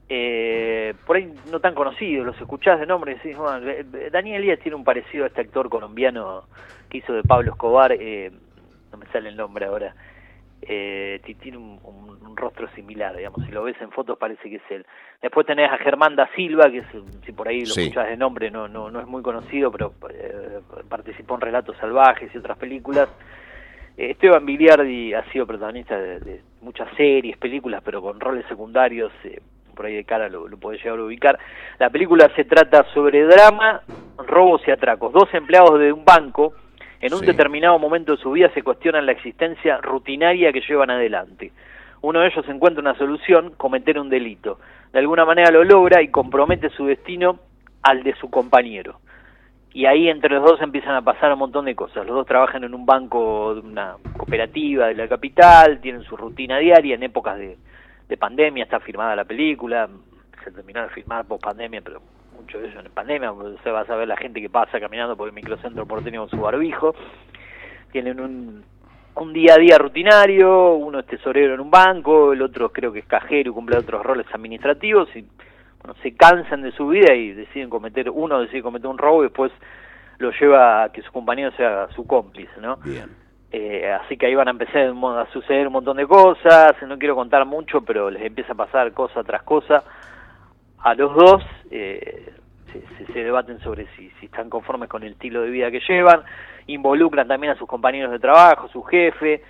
eh, 0.08 0.94
por 1.06 1.16
ahí 1.16 1.32
no 1.50 1.60
tan 1.60 1.74
conocidos, 1.74 2.26
los 2.26 2.38
escuchás 2.38 2.78
de 2.78 2.86
nombre 2.86 3.12
y 3.12 3.14
decís, 3.14 3.36
bueno, 3.36 3.66
Daniel 4.12 4.42
Elías 4.42 4.60
tiene 4.60 4.76
un 4.76 4.84
parecido 4.84 5.24
a 5.24 5.28
este 5.28 5.40
actor 5.40 5.70
colombiano 5.70 6.44
que 6.90 6.98
hizo 6.98 7.12
de 7.14 7.22
Pablo 7.22 7.52
Escobar, 7.52 7.92
eh, 7.92 8.30
no 8.92 8.98
me 8.98 9.06
sale 9.06 9.30
el 9.30 9.36
nombre 9.36 9.64
ahora, 9.64 9.94
eh, 10.60 11.20
tiene 11.40 11.58
un, 11.58 11.78
un, 11.82 12.36
rostro 12.36 12.68
similar, 12.74 13.16
digamos, 13.16 13.44
si 13.46 13.52
lo 13.52 13.62
ves 13.62 13.76
en 13.80 13.90
fotos 13.92 14.18
parece 14.18 14.50
que 14.50 14.56
es 14.56 14.62
él. 14.70 14.84
Después 15.22 15.46
tenés 15.46 15.70
a 15.70 15.78
Germán 15.78 16.16
da 16.16 16.28
Silva, 16.34 16.68
que 16.68 16.78
es, 16.78 16.86
si 17.24 17.32
por 17.32 17.48
ahí 17.48 17.60
lo 17.64 17.72
escuchás 17.74 18.08
de 18.08 18.16
nombre 18.16 18.50
no, 18.50 18.66
no, 18.66 18.90
no 18.90 19.00
es 19.00 19.06
muy 19.06 19.22
conocido, 19.22 19.70
pero 19.70 19.94
eh, 20.10 20.60
participó 20.88 21.36
en 21.36 21.42
Relatos 21.42 21.76
Salvajes 21.78 22.34
y 22.34 22.38
otras 22.38 22.58
películas. 22.58 23.08
Eh, 23.96 24.10
Esteban 24.10 24.44
Biliardi 24.44 25.14
ha 25.14 25.24
sido 25.30 25.46
protagonista 25.46 25.98
de, 25.98 26.40
muchas 26.60 26.88
series, 26.96 27.36
películas, 27.36 27.82
pero 27.84 28.00
con 28.02 28.18
roles 28.18 28.46
secundarios, 28.48 29.12
eh, 29.24 29.40
por 29.74 29.86
ahí 29.86 29.94
de 29.94 30.04
cara 30.04 30.28
lo, 30.28 30.48
lo 30.48 30.56
podés 30.56 30.82
llegar 30.82 30.98
a 30.98 31.04
ubicar. 31.04 31.38
La 31.78 31.90
película 31.90 32.30
se 32.34 32.44
trata 32.44 32.84
sobre 32.94 33.24
drama, 33.24 33.82
robos 34.26 34.62
y 34.66 34.70
atracos. 34.70 35.12
Dos 35.12 35.32
empleados 35.34 35.78
de 35.78 35.92
un 35.92 36.04
banco, 36.04 36.54
en 37.00 37.12
un 37.12 37.20
determinado 37.20 37.78
momento 37.78 38.12
de 38.12 38.22
su 38.22 38.32
vida, 38.32 38.50
se 38.54 38.62
cuestionan 38.62 39.06
la 39.06 39.12
existencia 39.12 39.78
rutinaria 39.78 40.52
que 40.52 40.62
llevan 40.62 40.90
adelante. 40.90 41.52
Uno 42.00 42.20
de 42.20 42.28
ellos 42.28 42.48
encuentra 42.48 42.80
una 42.80 42.96
solución, 42.96 43.54
cometer 43.56 43.98
un 43.98 44.08
delito. 44.08 44.58
De 44.92 44.98
alguna 44.98 45.24
manera 45.24 45.50
lo 45.50 45.64
logra 45.64 46.02
y 46.02 46.08
compromete 46.08 46.70
su 46.70 46.86
destino 46.86 47.38
al 47.82 48.02
de 48.02 48.14
su 48.16 48.30
compañero 48.30 49.00
y 49.74 49.86
ahí 49.86 50.08
entre 50.08 50.36
los 50.36 50.44
dos 50.44 50.62
empiezan 50.62 50.94
a 50.94 51.02
pasar 51.02 51.32
un 51.32 51.40
montón 51.40 51.64
de 51.64 51.74
cosas. 51.74 52.06
Los 52.06 52.14
dos 52.14 52.26
trabajan 52.26 52.62
en 52.62 52.74
un 52.74 52.86
banco, 52.86 53.56
de 53.56 53.60
una 53.60 53.96
cooperativa 54.16 54.86
de 54.86 54.94
la 54.94 55.08
capital, 55.08 55.80
tienen 55.80 56.04
su 56.04 56.16
rutina 56.16 56.58
diaria 56.58 56.94
en 56.94 57.02
épocas 57.02 57.36
de, 57.36 57.58
de 58.08 58.16
pandemia, 58.16 58.62
está 58.62 58.78
firmada 58.78 59.16
la 59.16 59.24
película, 59.24 59.88
se 60.44 60.52
terminó 60.52 60.80
de 60.80 60.90
filmar 60.90 61.24
post 61.24 61.42
pandemia, 61.42 61.80
pero 61.82 62.00
mucho 62.36 62.60
de 62.60 62.68
eso 62.68 62.78
en 62.78 62.90
pandemia, 62.92 63.34
se 63.64 63.70
va 63.72 63.80
a 63.80 63.86
saber 63.86 64.06
la 64.06 64.16
gente 64.16 64.40
que 64.40 64.48
pasa 64.48 64.78
caminando 64.78 65.16
por 65.16 65.26
el 65.26 65.34
microcentro 65.34 65.86
porteño 65.86 66.20
con 66.20 66.30
su 66.30 66.40
barbijo. 66.40 66.94
Tienen 67.90 68.20
un, 68.20 68.62
un 69.16 69.32
día 69.32 69.54
a 69.54 69.58
día 69.58 69.76
rutinario, 69.76 70.74
uno 70.74 71.00
es 71.00 71.06
tesorero 71.06 71.52
en 71.52 71.60
un 71.60 71.70
banco, 71.72 72.32
el 72.32 72.42
otro 72.42 72.70
creo 72.70 72.92
que 72.92 73.00
es 73.00 73.06
cajero 73.06 73.50
y 73.50 73.52
cumple 73.52 73.78
otros 73.78 74.04
roles 74.04 74.26
administrativos 74.32 75.08
y 75.16 75.24
se 76.02 76.14
cansan 76.14 76.62
de 76.62 76.72
su 76.72 76.88
vida 76.88 77.14
y 77.14 77.32
deciden 77.32 77.70
cometer, 77.70 78.10
uno 78.10 78.40
decide 78.40 78.62
cometer 78.62 78.88
un 78.88 78.98
robo 78.98 79.22
y 79.22 79.26
después 79.26 79.52
lo 80.18 80.30
lleva 80.32 80.84
a 80.84 80.92
que 80.92 81.02
su 81.02 81.12
compañero 81.12 81.50
sea 81.52 81.88
su 81.94 82.06
cómplice, 82.06 82.60
¿no? 82.60 82.76
Bien. 82.76 83.10
Eh, 83.52 83.92
así 83.92 84.16
que 84.16 84.26
ahí 84.26 84.34
van 84.34 84.48
a 84.48 84.50
empezar 84.50 84.88
a 84.88 85.26
suceder 85.32 85.66
un 85.68 85.74
montón 85.74 85.96
de 85.96 86.06
cosas, 86.06 86.74
no 86.86 86.98
quiero 86.98 87.14
contar 87.14 87.44
mucho, 87.44 87.82
pero 87.82 88.10
les 88.10 88.22
empieza 88.22 88.52
a 88.52 88.56
pasar 88.56 88.92
cosa 88.92 89.22
tras 89.22 89.42
cosa. 89.42 89.84
A 90.78 90.94
los 90.94 91.14
dos 91.14 91.42
eh, 91.70 92.32
se, 92.72 93.12
se, 93.12 93.24
debaten 93.24 93.60
sobre 93.60 93.86
si, 93.94 94.10
si 94.18 94.26
están 94.26 94.50
conformes 94.50 94.88
con 94.88 95.04
el 95.04 95.12
estilo 95.12 95.42
de 95.42 95.50
vida 95.50 95.70
que 95.70 95.80
llevan, 95.88 96.22
involucran 96.66 97.28
también 97.28 97.52
a 97.52 97.56
sus 97.56 97.68
compañeros 97.68 98.10
de 98.10 98.18
trabajo, 98.18 98.68
su 98.68 98.82
jefe, 98.82 99.42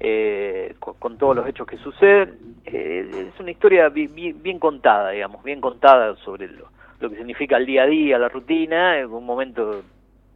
eh, 0.00 0.74
con, 0.78 1.18
todos 1.18 1.36
los 1.36 1.46
hechos 1.48 1.66
que 1.66 1.78
suceden. 1.78 2.56
Eh, 2.64 3.30
es 3.34 3.40
una 3.40 3.50
historia 3.50 3.88
bien, 3.88 4.42
bien, 4.42 4.58
contada, 4.58 5.10
digamos, 5.10 5.42
bien 5.42 5.60
contada 5.60 6.16
sobre 6.16 6.48
lo, 6.48 6.68
lo, 7.00 7.10
que 7.10 7.16
significa 7.16 7.56
el 7.56 7.66
día 7.66 7.84
a 7.84 7.86
día, 7.86 8.18
la 8.18 8.28
rutina. 8.28 8.98
En 8.98 9.10
un 9.10 9.24
momento 9.24 9.82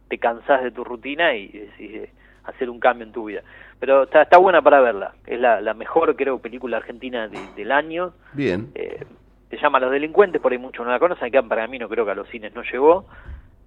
te 0.07 0.17
cansás 0.17 0.63
de 0.63 0.71
tu 0.71 0.83
rutina 0.83 1.35
y 1.35 1.47
decís 1.47 2.09
hacer 2.45 2.69
un 2.69 2.79
cambio 2.79 3.05
en 3.05 3.13
tu 3.13 3.25
vida. 3.25 3.43
Pero 3.79 4.03
está, 4.03 4.23
está 4.23 4.37
buena 4.37 4.61
para 4.61 4.81
verla. 4.81 5.13
Es 5.25 5.39
la, 5.39 5.61
la 5.61 5.73
mejor, 5.73 6.15
creo, 6.15 6.39
película 6.39 6.77
argentina 6.77 7.27
del 7.27 7.71
año. 7.71 8.13
Bien. 8.33 8.71
Eh, 8.75 9.05
se 9.49 9.57
llama 9.57 9.79
Los 9.79 9.91
Delincuentes, 9.91 10.41
por 10.41 10.51
ahí 10.51 10.57
muchos 10.57 10.85
no 10.85 10.91
la 10.91 10.99
conocen. 10.99 11.27
Acá 11.27 11.41
para 11.43 11.67
mí 11.67 11.77
no 11.77 11.89
creo 11.89 12.05
que 12.05 12.11
a 12.11 12.15
los 12.15 12.29
cines 12.29 12.53
no 12.53 12.63
llegó. 12.63 13.05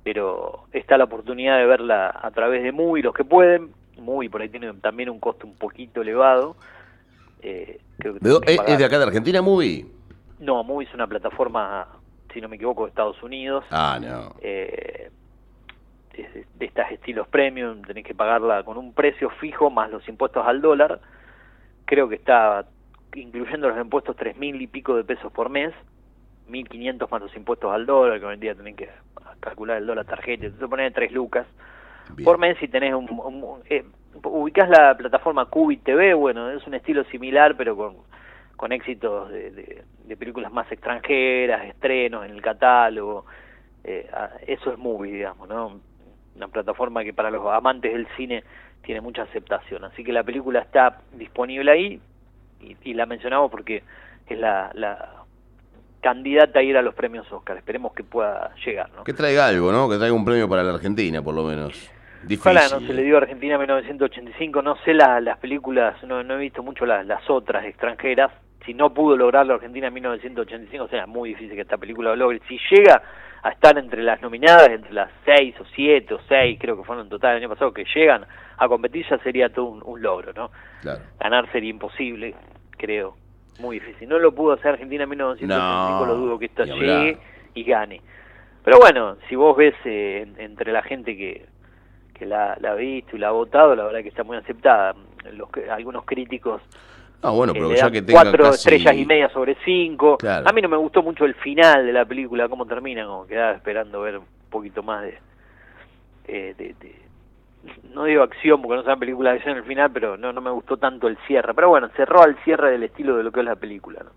Pero 0.02 0.64
está 0.72 0.98
la 0.98 1.04
oportunidad 1.04 1.58
de 1.58 1.66
verla 1.66 2.18
a 2.22 2.30
través 2.30 2.62
de 2.62 2.72
Movie, 2.72 3.02
los 3.02 3.14
que 3.14 3.24
pueden 3.24 3.70
muy, 3.98 4.28
por 4.28 4.42
ahí 4.42 4.48
tiene 4.48 4.72
también 4.74 5.10
un 5.10 5.20
costo 5.20 5.46
un 5.46 5.54
poquito 5.54 6.02
elevado. 6.02 6.56
Eh, 7.42 7.80
creo 7.98 8.14
que 8.14 8.28
¿Es, 8.52 8.60
¿Es 8.66 8.78
de 8.78 8.84
acá 8.84 8.98
de 8.98 9.04
Argentina, 9.04 9.42
Movie? 9.42 9.86
No, 10.38 10.62
Movie 10.64 10.88
es 10.88 10.94
una 10.94 11.06
plataforma, 11.06 11.86
si 12.32 12.40
no 12.40 12.48
me 12.48 12.56
equivoco, 12.56 12.84
de 12.84 12.90
Estados 12.90 13.22
Unidos. 13.22 13.64
Ah, 13.70 13.98
no. 14.00 14.34
Eh, 14.40 15.10
de, 16.12 16.46
de 16.54 16.66
estas 16.66 16.92
estilos 16.92 17.28
premium, 17.28 17.82
tenés 17.82 18.04
que 18.04 18.14
pagarla 18.14 18.62
con 18.62 18.76
un 18.76 18.92
precio 18.94 19.30
fijo 19.40 19.70
más 19.70 19.90
los 19.90 20.06
impuestos 20.08 20.46
al 20.46 20.60
dólar. 20.60 21.00
Creo 21.84 22.08
que 22.08 22.14
está, 22.14 22.66
incluyendo 23.14 23.68
los 23.68 23.78
impuestos, 23.78 24.16
tres 24.16 24.36
mil 24.36 24.60
y 24.60 24.66
pico 24.66 24.96
de 24.96 25.04
pesos 25.04 25.32
por 25.32 25.50
mes. 25.50 25.72
1.500 26.48 27.10
más 27.10 27.22
los 27.22 27.36
impuestos 27.36 27.72
al 27.72 27.86
dólar, 27.86 28.20
que 28.20 28.26
hoy 28.26 28.34
en 28.34 28.40
día 28.40 28.54
tienen 28.54 28.76
que 28.76 28.90
calcular 29.40 29.78
el 29.78 29.86
dólar 29.86 30.04
tarjeta, 30.04 30.44
entonces 30.44 30.68
pones 30.68 30.92
3 30.92 31.12
lucas 31.12 31.46
por 32.22 32.38
mes 32.38 32.56
y 32.62 32.68
tenés 32.68 32.94
un... 32.94 33.60
Eh, 33.68 33.84
ubicás 34.22 34.68
la 34.68 34.96
plataforma 34.96 35.46
Cubi 35.46 35.78
TV, 35.78 36.14
bueno, 36.14 36.50
es 36.50 36.66
un 36.66 36.74
estilo 36.74 37.04
similar, 37.04 37.56
pero 37.56 37.76
con, 37.76 37.96
con 38.56 38.72
éxitos 38.72 39.30
de, 39.30 39.84
de, 40.04 40.16
películas 40.16 40.52
más 40.52 40.70
extranjeras, 40.70 41.64
estrenos 41.64 42.24
en 42.24 42.30
el 42.30 42.40
catálogo, 42.40 43.26
eh, 43.82 44.08
eso 44.46 44.70
es 44.70 44.78
Movie, 44.78 45.12
digamos, 45.12 45.48
¿no? 45.48 45.80
Una 46.36 46.48
plataforma 46.48 47.02
que 47.04 47.12
para 47.12 47.30
los 47.30 47.46
amantes 47.46 47.92
del 47.92 48.06
cine 48.16 48.44
tiene 48.82 49.00
mucha 49.00 49.22
aceptación, 49.22 49.84
así 49.84 50.04
que 50.04 50.12
la 50.12 50.22
película 50.22 50.60
está 50.60 51.00
disponible 51.12 51.70
ahí 51.70 52.00
y, 52.60 52.76
y 52.82 52.94
la 52.94 53.06
mencionamos 53.06 53.50
porque 53.50 53.82
es 54.28 54.38
la, 54.38 54.70
la 54.74 55.23
candidata 56.04 56.58
a 56.58 56.62
ir 56.62 56.76
a 56.76 56.82
los 56.82 56.94
premios 56.94 57.32
Oscar. 57.32 57.56
Esperemos 57.56 57.94
que 57.94 58.04
pueda 58.04 58.54
llegar, 58.62 58.90
¿no? 58.94 59.04
Que 59.04 59.14
traiga 59.14 59.46
algo, 59.46 59.72
¿no? 59.72 59.88
Que 59.88 59.96
traiga 59.96 60.14
un 60.14 60.22
premio 60.22 60.46
para 60.46 60.62
la 60.62 60.74
Argentina, 60.74 61.22
por 61.22 61.34
lo 61.34 61.44
menos. 61.44 61.90
Difícil. 62.22 62.52
Ojalá 62.52 62.68
no 62.68 62.86
se 62.86 62.92
le 62.92 63.02
dio 63.04 63.14
a 63.14 63.22
Argentina 63.22 63.56
1985. 63.56 64.60
No 64.60 64.76
sé 64.84 64.92
las 64.92 65.38
películas, 65.38 65.96
no, 66.04 66.20
he 66.20 66.36
visto 66.36 66.62
mucho 66.62 66.84
las, 66.84 67.06
las 67.06 67.28
otras 67.30 67.64
extranjeras. 67.64 68.30
Si 68.66 68.74
no 68.74 68.92
pudo 68.92 69.16
lograrlo 69.16 69.54
Argentina 69.54 69.86
en 69.86 69.94
1985, 69.94 70.84
o 70.84 70.88
sea, 70.88 71.06
muy 71.06 71.30
difícil 71.30 71.54
que 71.54 71.62
esta 71.62 71.78
película 71.78 72.10
lo 72.10 72.16
logre. 72.16 72.42
Si 72.48 72.58
llega 72.70 73.02
a 73.42 73.48
estar 73.48 73.78
entre 73.78 74.02
las 74.02 74.20
nominadas, 74.20 74.68
entre 74.68 74.92
las 74.92 75.10
seis 75.24 75.54
o 75.58 75.64
siete 75.74 76.12
o 76.12 76.20
seis, 76.28 76.58
creo 76.60 76.76
que 76.76 76.84
fueron 76.84 77.04
en 77.06 77.10
total 77.10 77.32
el 77.32 77.38
año 77.38 77.48
pasado, 77.48 77.72
que 77.72 77.86
llegan 77.94 78.26
a 78.58 78.68
competir, 78.68 79.06
ya 79.08 79.16
sería 79.18 79.48
todo 79.48 79.66
un, 79.66 80.02
logro, 80.02 80.34
¿no? 80.34 80.50
Claro. 80.82 81.00
Ganar 81.18 81.50
sería 81.50 81.70
imposible, 81.70 82.34
creo 82.76 83.16
muy 83.58 83.78
difícil. 83.78 84.08
No 84.08 84.18
lo 84.18 84.34
pudo 84.34 84.52
hacer 84.52 84.72
Argentina 84.72 85.04
en 85.04 85.10
1985, 85.10 86.06
lo 86.06 86.16
dudo 86.16 86.38
que 86.38 86.46
esto 86.46 86.64
llegue 86.64 87.18
y 87.54 87.64
gane. 87.64 88.00
Pero 88.64 88.78
bueno, 88.78 89.16
si 89.28 89.36
vos 89.36 89.56
ves 89.56 89.74
eh, 89.84 90.26
entre 90.38 90.72
la 90.72 90.82
gente 90.82 91.16
que, 91.16 91.46
que 92.14 92.26
la, 92.26 92.56
la 92.60 92.72
ha 92.72 92.74
visto 92.74 93.16
y 93.16 93.18
la 93.18 93.28
ha 93.28 93.32
votado, 93.32 93.74
la 93.74 93.84
verdad 93.84 94.02
que 94.02 94.08
está 94.08 94.24
muy 94.24 94.36
aceptada. 94.36 94.94
Los, 95.32 95.48
algunos 95.70 96.04
críticos 96.04 96.60
Ah, 97.24 97.30
bueno, 97.30 97.54
pero 97.54 97.74
ya 97.74 97.90
que 97.90 98.02
tenga 98.02 98.20
cuatro 98.20 98.50
estrellas 98.50 98.94
y 98.94 99.06
media 99.06 99.30
sobre 99.30 99.56
cinco. 99.64 100.18
A 100.22 100.52
mí 100.52 100.60
no 100.60 100.68
me 100.68 100.76
gustó 100.76 101.02
mucho 101.02 101.24
el 101.24 101.34
final 101.34 101.86
de 101.86 101.92
la 101.92 102.04
película, 102.04 102.50
cómo 102.50 102.66
termina, 102.66 103.06
como 103.06 103.26
quedaba 103.26 103.52
esperando 103.52 104.02
ver 104.02 104.18
un 104.18 104.26
poquito 104.50 104.82
más 104.82 105.02
de, 105.04 105.18
eh, 106.28 106.54
de, 106.58 106.74
de, 106.78 106.94
no 107.92 108.04
digo 108.04 108.22
acción 108.22 108.60
porque 108.60 108.76
no 108.76 108.82
son 108.82 108.98
películas 108.98 109.32
de 109.32 109.38
acción 109.38 109.52
en 109.52 109.62
el 109.62 109.68
final, 109.68 109.90
pero 109.92 110.16
no, 110.16 110.32
no 110.32 110.40
me 110.40 110.50
gustó 110.50 110.76
tanto 110.76 111.08
el 111.08 111.16
cierre. 111.26 111.54
Pero 111.54 111.68
bueno, 111.68 111.88
cerró 111.96 112.22
al 112.22 112.36
cierre 112.44 112.72
del 112.72 112.82
estilo 112.82 113.16
de 113.16 113.22
lo 113.22 113.32
que 113.32 113.40
es 113.40 113.46
la 113.46 113.56
película, 113.56 114.00
¿no? 114.02 114.10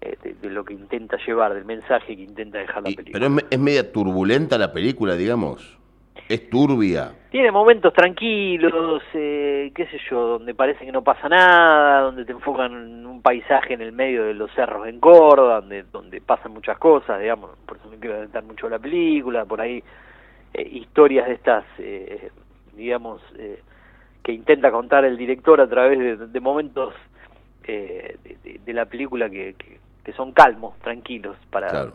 Eh, 0.00 0.16
de, 0.40 0.50
lo 0.50 0.64
que 0.64 0.74
intenta 0.74 1.16
llevar, 1.24 1.54
del 1.54 1.64
mensaje 1.64 2.16
que 2.16 2.22
intenta 2.22 2.58
dejar 2.58 2.82
la 2.82 2.90
película. 2.96 3.12
Pero 3.12 3.48
es, 3.48 3.58
media 3.58 3.92
turbulenta 3.92 4.58
la 4.58 4.72
película, 4.72 5.14
digamos. 5.14 5.78
Es 6.28 6.50
turbia. 6.50 7.12
Tiene 7.30 7.52
momentos 7.52 7.92
tranquilos, 7.92 9.02
eh, 9.14 9.70
qué 9.74 9.86
sé 9.86 9.98
yo, 10.10 10.20
donde 10.26 10.54
parece 10.54 10.84
que 10.84 10.92
no 10.92 11.02
pasa 11.02 11.28
nada, 11.28 12.00
donde 12.00 12.24
te 12.24 12.32
enfocan 12.32 12.72
en 12.72 13.06
un 13.06 13.22
paisaje 13.22 13.74
en 13.74 13.80
el 13.80 13.92
medio 13.92 14.24
de 14.24 14.34
los 14.34 14.50
cerros 14.54 14.88
en 14.88 14.98
Córdoba, 14.98 15.60
donde, 15.60 15.84
donde 15.84 16.20
pasan 16.20 16.52
muchas 16.52 16.78
cosas, 16.78 17.20
digamos, 17.20 17.50
por 17.64 17.76
eso 17.76 17.88
no 17.90 17.98
quiero 17.98 18.14
adelantar 18.14 18.44
mucho 18.44 18.68
la 18.68 18.78
película, 18.78 19.44
por 19.44 19.60
ahí 19.60 19.82
eh, 20.54 20.68
historias 20.70 21.28
de 21.28 21.34
estas 21.34 21.64
eh, 21.78 22.30
digamos, 22.74 23.20
eh, 23.38 23.62
que 24.22 24.32
intenta 24.32 24.70
contar 24.70 25.04
el 25.04 25.16
director 25.16 25.60
a 25.60 25.68
través 25.68 26.32
de, 26.32 26.40
momentos 26.40 26.94
eh, 27.64 28.16
de, 28.64 28.72
la 28.72 28.86
película 28.86 29.28
que, 29.28 29.54
que, 30.04 30.12
son 30.12 30.32
calmos, 30.32 30.78
tranquilos, 30.80 31.36
para, 31.50 31.88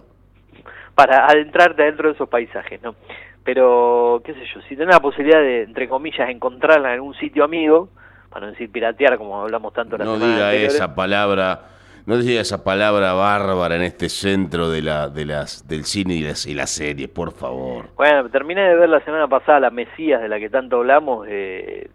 para 0.96 1.26
adentrarte 1.26 1.84
dentro 1.84 2.10
de 2.10 2.16
esos 2.16 2.28
paisajes, 2.30 2.82
¿no? 2.82 2.96
Pero, 3.44 4.22
qué 4.26 4.34
sé 4.34 4.42
yo, 4.54 4.62
si 4.64 4.76
tenés 4.76 4.96
la 4.96 5.00
posibilidad 5.00 5.40
de, 5.40 5.64
entre 5.64 5.88
comillas, 5.88 6.30
encontrarla 6.30 6.90
en 6.90 6.96
algún 6.96 7.14
sitio 7.16 7.44
amigo, 7.44 7.90
para 8.30 8.46
no 8.46 8.52
decir 8.52 8.70
piratear, 8.72 9.18
como 9.18 9.42
hablamos 9.42 9.74
tanto 9.74 9.98
la 9.98 10.04
no 10.04 10.20
diga 10.20 10.54
esa 10.54 10.94
palabra 10.94 11.77
no 12.08 12.16
decía 12.16 12.40
esa 12.40 12.64
palabra 12.64 13.12
bárbara 13.12 13.76
en 13.76 13.82
este 13.82 14.08
centro 14.08 14.70
de 14.70 14.82
la, 14.82 15.10
de 15.10 15.26
las, 15.26 15.68
del 15.68 15.84
cine 15.84 16.16
y 16.16 16.22
las, 16.22 16.46
y 16.46 16.54
las 16.54 16.70
series, 16.70 17.10
por 17.10 17.34
favor. 17.34 17.90
Bueno, 17.98 18.30
terminé 18.30 18.62
de 18.62 18.76
ver 18.78 18.88
la 18.88 19.04
semana 19.04 19.28
pasada 19.28 19.60
la 19.60 19.72
Mesías 19.72 20.22
de 20.22 20.30
la 20.30 20.40
que 20.40 20.50
tanto 20.50 20.78
hablamos. 20.78 21.28
Eh, 21.30 21.90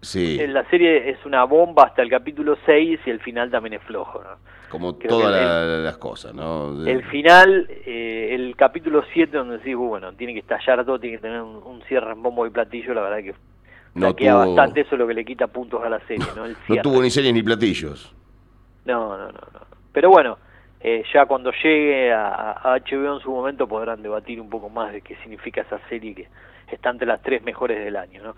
sí. 0.00 0.44
La 0.48 0.68
serie 0.68 1.10
es 1.10 1.24
una 1.24 1.44
bomba 1.44 1.84
hasta 1.84 2.02
el 2.02 2.10
capítulo 2.10 2.58
6 2.66 3.00
y 3.06 3.10
el 3.10 3.20
final 3.20 3.52
también 3.52 3.74
es 3.74 3.82
flojo. 3.82 4.20
¿no? 4.20 4.30
Como 4.68 4.96
todas 4.96 5.84
las 5.84 5.96
cosas, 5.96 6.34
¿no? 6.34 6.84
El 6.84 7.04
final, 7.04 7.68
eh, 7.86 8.30
el 8.32 8.56
capítulo 8.56 9.04
7 9.12 9.36
donde 9.36 9.58
decís, 9.58 9.76
bueno, 9.76 10.12
tiene 10.14 10.32
que 10.32 10.40
estallar 10.40 10.84
todo, 10.84 10.98
tiene 10.98 11.18
que 11.18 11.22
tener 11.22 11.40
un, 11.40 11.80
cierre 11.86 12.10
en 12.10 12.20
bombo 12.20 12.44
y 12.48 12.50
platillo, 12.50 12.94
la 12.94 13.02
verdad 13.02 13.18
que 13.18 13.34
no 13.94 14.16
queda 14.16 14.44
bastante, 14.44 14.80
eso 14.80 14.96
es 14.96 14.98
lo 14.98 15.06
que 15.06 15.14
le 15.14 15.24
quita 15.24 15.46
puntos 15.46 15.84
a 15.84 15.88
la 15.88 16.00
serie, 16.08 16.26
¿no? 16.34 16.48
no 16.74 16.82
tuvo 16.82 17.00
ni 17.00 17.10
series 17.10 17.32
ni 17.32 17.44
platillos. 17.44 18.12
No, 18.84 19.16
no, 19.16 19.26
no, 19.26 19.32
no. 19.32 19.60
Pero 19.92 20.10
bueno, 20.10 20.38
eh, 20.80 21.04
ya 21.12 21.26
cuando 21.26 21.52
llegue 21.52 22.12
a, 22.12 22.80
HBO 22.84 23.14
en 23.14 23.20
su 23.20 23.30
momento 23.30 23.68
podrán 23.68 24.02
debatir 24.02 24.40
un 24.40 24.50
poco 24.50 24.68
más 24.68 24.92
de 24.92 25.00
qué 25.00 25.16
significa 25.16 25.60
esa 25.60 25.78
serie 25.88 26.14
que 26.14 26.28
está 26.70 26.90
entre 26.90 27.06
las 27.06 27.22
tres 27.22 27.42
mejores 27.42 27.84
del 27.84 27.96
año, 27.96 28.22
¿no? 28.22 28.34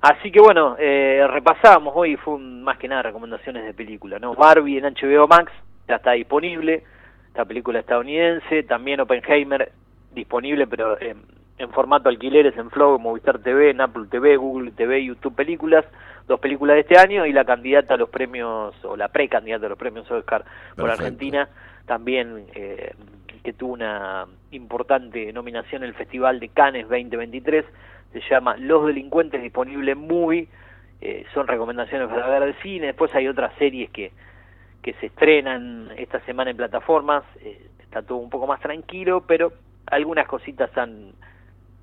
Así 0.00 0.30
que 0.30 0.40
bueno, 0.40 0.76
eh, 0.78 1.26
repasamos 1.28 1.94
hoy, 1.96 2.16
fue 2.16 2.38
más 2.38 2.78
que 2.78 2.88
nada 2.88 3.02
recomendaciones 3.02 3.64
de 3.64 3.74
película, 3.74 4.18
¿no? 4.18 4.34
Barbie 4.34 4.78
en 4.78 4.84
HBO 4.84 5.26
Max 5.26 5.50
ya 5.88 5.96
está 5.96 6.12
disponible, 6.12 6.84
esta 7.28 7.44
película 7.44 7.80
estadounidense, 7.80 8.62
también 8.64 9.00
Oppenheimer 9.00 9.72
disponible, 10.12 10.66
pero 10.66 11.00
en, 11.00 11.22
en 11.58 11.70
formato 11.70 12.08
alquileres 12.08 12.56
en 12.56 12.70
Flow, 12.70 12.98
Movistar 12.98 13.38
TV, 13.38 13.70
en 13.70 13.80
Apple 13.80 14.06
TV, 14.10 14.36
Google 14.36 14.72
TV, 14.72 15.04
YouTube 15.04 15.34
Películas, 15.34 15.84
dos 16.26 16.40
películas 16.40 16.74
de 16.74 16.80
este 16.80 16.98
año 16.98 17.26
y 17.26 17.32
la 17.32 17.44
candidata 17.44 17.94
a 17.94 17.96
los 17.96 18.08
premios, 18.08 18.74
o 18.84 18.96
la 18.96 19.08
precandidata 19.08 19.66
a 19.66 19.68
los 19.68 19.78
premios 19.78 20.10
Oscar 20.10 20.44
por 20.76 20.90
Argentina, 20.90 21.48
también 21.86 22.46
eh, 22.54 22.92
que 23.42 23.52
tuvo 23.52 23.74
una 23.74 24.26
importante 24.50 25.32
nominación 25.32 25.82
en 25.82 25.90
el 25.90 25.94
Festival 25.94 26.40
de 26.40 26.48
Cannes 26.48 26.88
2023, 26.88 27.64
se 28.12 28.20
llama 28.28 28.56
Los 28.56 28.86
Delincuentes, 28.86 29.42
disponible 29.42 29.92
en 29.92 29.98
Movie, 29.98 30.48
eh, 31.00 31.24
son 31.34 31.46
recomendaciones 31.46 32.08
para 32.08 32.28
ver 32.28 32.54
de 32.54 32.60
cine, 32.62 32.86
después 32.86 33.14
hay 33.14 33.28
otras 33.28 33.52
series 33.58 33.90
que, 33.90 34.12
que 34.82 34.94
se 34.94 35.06
estrenan 35.06 35.90
esta 35.96 36.20
semana 36.20 36.50
en 36.50 36.56
plataformas, 36.56 37.24
eh, 37.40 37.66
está 37.80 38.02
todo 38.02 38.18
un 38.18 38.30
poco 38.30 38.46
más 38.46 38.60
tranquilo, 38.60 39.24
pero 39.26 39.52
algunas 39.86 40.26
cositas 40.26 40.76
han 40.78 41.12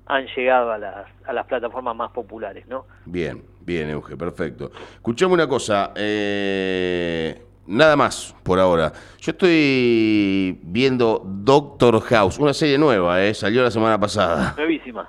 han 0.06 0.26
llegado 0.26 0.72
a 0.72 0.78
las, 0.78 1.06
a 1.26 1.32
las 1.32 1.46
plataformas 1.46 1.96
más 1.96 2.10
populares, 2.10 2.66
¿no? 2.66 2.86
Bien, 3.04 3.42
bien, 3.60 3.90
Euge, 3.90 4.16
perfecto. 4.16 4.70
Escuchame 4.94 5.34
una 5.34 5.48
cosa, 5.48 5.92
eh, 5.94 7.42
nada 7.66 7.96
más 7.96 8.34
por 8.42 8.58
ahora. 8.58 8.92
Yo 9.20 9.32
estoy 9.32 10.58
viendo 10.62 11.22
Doctor 11.24 12.00
House, 12.00 12.38
una 12.38 12.52
serie 12.52 12.78
nueva, 12.78 13.22
¿eh? 13.22 13.34
salió 13.34 13.62
la 13.62 13.70
semana 13.70 13.98
pasada. 13.98 14.54
Nuevísima. 14.58 15.08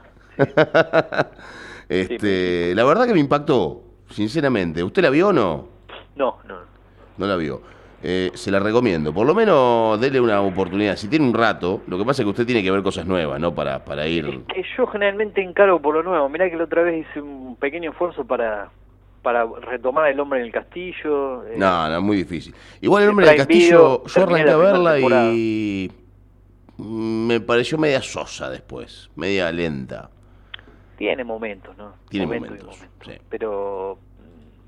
este, 1.89 2.73
la 2.75 2.83
verdad 2.83 3.05
que 3.05 3.13
me 3.13 3.19
impactó, 3.19 3.83
sinceramente. 4.09 4.83
¿Usted 4.83 5.01
la 5.01 5.09
vio 5.09 5.29
o 5.29 5.33
no? 5.33 5.67
No, 6.15 6.37
no. 6.47 6.57
No 7.17 7.27
la 7.27 7.35
vio. 7.35 7.72
Eh, 8.05 8.31
se 8.33 8.51
la 8.51 8.59
recomiendo. 8.59 9.13
Por 9.13 9.25
lo 9.25 9.33
menos 9.33 9.99
dele 9.99 10.19
una 10.19 10.41
oportunidad. 10.41 10.97
Si 10.97 11.07
tiene 11.07 11.25
un 11.25 11.33
rato, 11.33 11.81
lo 11.87 11.97
que 11.97 12.03
pasa 12.03 12.21
es 12.21 12.25
que 12.25 12.31
usted 12.31 12.45
tiene 12.45 12.61
que 12.61 12.69
ver 12.69 12.83
cosas 12.83 13.05
nuevas, 13.05 13.39
¿no? 13.39 13.55
Para, 13.55 13.85
para 13.85 14.05
ir. 14.07 14.43
que 14.53 14.63
yo 14.77 14.85
generalmente 14.87 15.41
encargo 15.41 15.81
por 15.81 15.95
lo 15.95 16.03
nuevo. 16.03 16.27
Mirá 16.27 16.49
que 16.49 16.57
la 16.57 16.65
otra 16.65 16.83
vez 16.83 17.07
hice 17.07 17.21
un 17.21 17.55
pequeño 17.55 17.91
esfuerzo 17.91 18.25
para 18.25 18.69
para 19.21 19.45
retomar 19.45 20.11
El 20.11 20.19
Hombre 20.19 20.41
en 20.41 20.47
el 20.47 20.51
Castillo. 20.51 21.47
Eh, 21.47 21.55
no, 21.55 21.89
no, 21.89 22.01
muy 22.01 22.17
difícil. 22.17 22.53
Igual 22.81 23.03
El 23.03 23.09
Hombre 23.09 23.25
en 23.25 23.31
el 23.31 23.37
Castillo, 23.37 24.03
yo 24.05 24.23
arranqué 24.23 24.51
a 24.51 24.57
verla 24.57 24.99
y 24.99 25.89
me 26.77 27.39
pareció 27.39 27.77
media 27.77 28.01
sosa 28.01 28.49
después, 28.49 29.09
media 29.15 29.51
lenta. 29.51 30.09
Tiene 30.97 31.23
momentos, 31.23 31.75
¿no? 31.77 31.93
Tiene 32.09 32.27
momentos, 32.27 32.85
Pero 33.29 33.97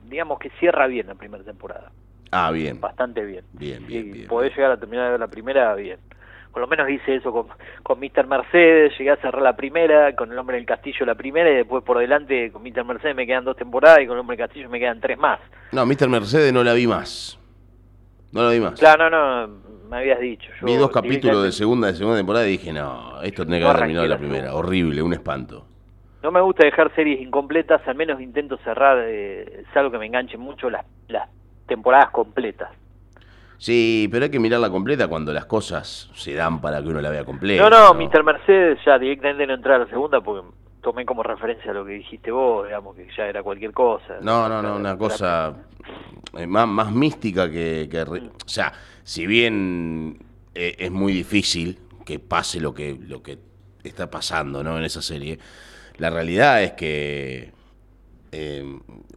digamos 0.09 0.39
que 0.39 0.49
cierra 0.51 0.87
bien 0.87 1.07
la 1.07 1.15
primera 1.15 1.43
temporada. 1.43 1.91
Ah, 2.31 2.51
bien. 2.51 2.79
Bastante 2.81 3.23
bien. 3.25 3.43
Bien, 3.53 3.85
bien, 3.85 4.11
bien. 4.11 4.27
Podés 4.27 4.55
llegar 4.55 4.71
a 4.71 4.79
terminar 4.79 5.05
de 5.05 5.11
ver 5.11 5.19
la 5.19 5.27
primera, 5.27 5.73
bien. 5.75 5.99
Por 6.51 6.61
lo 6.61 6.67
menos 6.67 6.89
hice 6.89 7.15
eso 7.15 7.33
con, 7.33 7.47
con 7.83 7.99
Mr. 7.99 8.27
Mercedes, 8.27 8.97
llegué 8.97 9.11
a 9.11 9.17
cerrar 9.17 9.41
la 9.41 9.57
primera, 9.57 10.15
con 10.15 10.31
El 10.31 10.39
Hombre 10.39 10.55
del 10.55 10.65
Castillo 10.65 11.05
la 11.05 11.15
primera, 11.15 11.51
y 11.51 11.55
después 11.55 11.83
por 11.83 11.97
delante 11.97 12.49
con 12.51 12.63
Mr. 12.63 12.85
Mercedes 12.85 13.15
me 13.15 13.27
quedan 13.27 13.43
dos 13.43 13.57
temporadas 13.57 13.99
y 14.01 14.07
con 14.07 14.15
El 14.15 14.21
Hombre 14.21 14.37
del 14.37 14.47
Castillo 14.47 14.69
me 14.69 14.79
quedan 14.79 15.01
tres 15.01 15.17
más. 15.17 15.39
No, 15.73 15.85
Mr. 15.85 16.07
Mercedes 16.07 16.53
no 16.53 16.63
la 16.63 16.73
vi 16.73 16.87
más. 16.87 17.37
No 18.31 18.43
la 18.43 18.51
vi 18.51 18.61
más. 18.61 18.79
Claro, 18.79 19.09
no, 19.09 19.47
no, 19.47 19.59
me 19.89 19.97
habías 19.97 20.19
dicho. 20.21 20.49
Yo 20.61 20.65
vi 20.65 20.75
dos 20.75 20.91
capítulos 20.91 21.43
de 21.43 21.51
segunda 21.51 21.87
de 21.87 21.95
segunda 21.95 22.17
temporada 22.17 22.47
y 22.47 22.51
dije, 22.51 22.71
no, 22.71 23.21
esto 23.21 23.45
tiene 23.45 23.59
que 23.59 23.65
haber 23.65 23.79
terminado 23.79 24.07
la 24.07 24.17
primera. 24.17 24.55
Horrible, 24.55 25.01
un 25.01 25.11
espanto. 25.11 25.65
No 26.23 26.31
me 26.31 26.41
gusta 26.41 26.65
dejar 26.65 26.93
series 26.95 27.21
incompletas, 27.21 27.87
al 27.87 27.95
menos 27.95 28.19
intento 28.19 28.57
cerrar, 28.63 28.97
eh, 29.07 29.61
es 29.61 29.77
algo 29.77 29.91
que 29.91 29.99
me 29.99 30.07
enganche 30.07 30.37
mucho, 30.37 30.69
las, 30.69 30.85
las 31.07 31.29
temporadas 31.67 32.09
completas. 32.11 32.69
Sí, 33.57 34.07
pero 34.11 34.25
hay 34.25 34.31
que 34.31 34.39
mirarla 34.39 34.69
completa 34.69 35.07
cuando 35.07 35.33
las 35.33 35.45
cosas 35.45 36.09
se 36.13 36.33
dan 36.33 36.59
para 36.61 36.81
que 36.81 36.89
uno 36.89 37.01
la 37.01 37.09
vea 37.09 37.23
completa. 37.23 37.67
No, 37.67 37.69
no, 37.69 37.93
Mr. 37.93 38.23
Mercedes 38.23 38.79
ya 38.85 38.99
directamente 38.99 39.47
no 39.47 39.53
entra 39.53 39.75
a 39.75 39.79
la 39.79 39.87
segunda 39.87 40.21
porque 40.21 40.47
tomé 40.81 41.05
como 41.05 41.23
referencia 41.23 41.73
lo 41.73 41.85
que 41.85 41.93
dijiste 41.93 42.31
vos, 42.31 42.65
digamos, 42.65 42.95
que 42.95 43.07
ya 43.15 43.25
era 43.25 43.41
cualquier 43.41 43.71
cosa. 43.71 44.17
No, 44.21 44.47
no, 44.49 44.61
no, 44.61 44.75
una 44.75 44.97
cosa 44.97 45.55
eh, 46.37 46.45
más, 46.45 46.67
más 46.67 46.91
mística 46.91 47.49
que... 47.49 47.87
que 47.89 48.01
o 48.01 48.29
sea, 48.45 48.71
si 49.03 49.25
bien 49.25 50.19
eh, 50.53 50.75
es 50.77 50.91
muy 50.91 51.13
difícil 51.13 51.79
que 52.05 52.19
pase 52.19 52.59
lo 52.59 52.73
que, 52.73 52.97
lo 52.99 53.23
que 53.23 53.39
está 53.83 54.11
pasando 54.11 54.63
¿no? 54.63 54.77
en 54.77 54.83
esa 54.83 55.01
serie, 55.01 55.39
la 55.97 56.09
realidad 56.09 56.61
es 56.61 56.73
que 56.73 57.51
eh, 58.35 58.63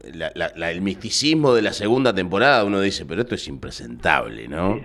el 0.05 0.81
misticismo 0.81 1.53
de 1.53 1.63
la 1.63 1.73
segunda 1.73 2.15
temporada, 2.15 2.65
uno 2.65 2.81
dice, 2.81 3.05
pero 3.05 3.23
esto 3.23 3.35
es 3.35 3.49
impresentable, 3.49 4.49
¿no? 4.49 4.81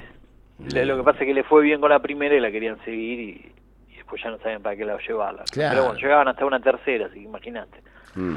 Lo 0.59 0.97
que 0.97 1.03
pasa 1.03 1.19
es 1.19 1.27
que 1.27 1.33
le 1.33 1.43
fue 1.43 1.63
bien 1.63 1.79
con 1.79 1.89
la 1.89 1.99
primera 1.99 2.35
y 2.35 2.39
la 2.39 2.51
querían 2.51 2.83
seguir 2.83 3.19
y, 3.19 3.51
después 3.95 4.21
ya 4.23 4.31
no 4.31 4.37
sabían 4.39 4.61
para 4.61 4.75
qué 4.75 4.85
la 4.85 4.97
llevarla. 4.97 5.43
Pero 5.53 5.85
bueno, 5.85 5.99
llegaban 5.99 6.27
hasta 6.27 6.45
una 6.45 6.59
tercera, 6.59 7.07
así 7.07 7.15
que 7.15 7.25
imagínate. 7.25 7.77
Mm. 8.15 8.35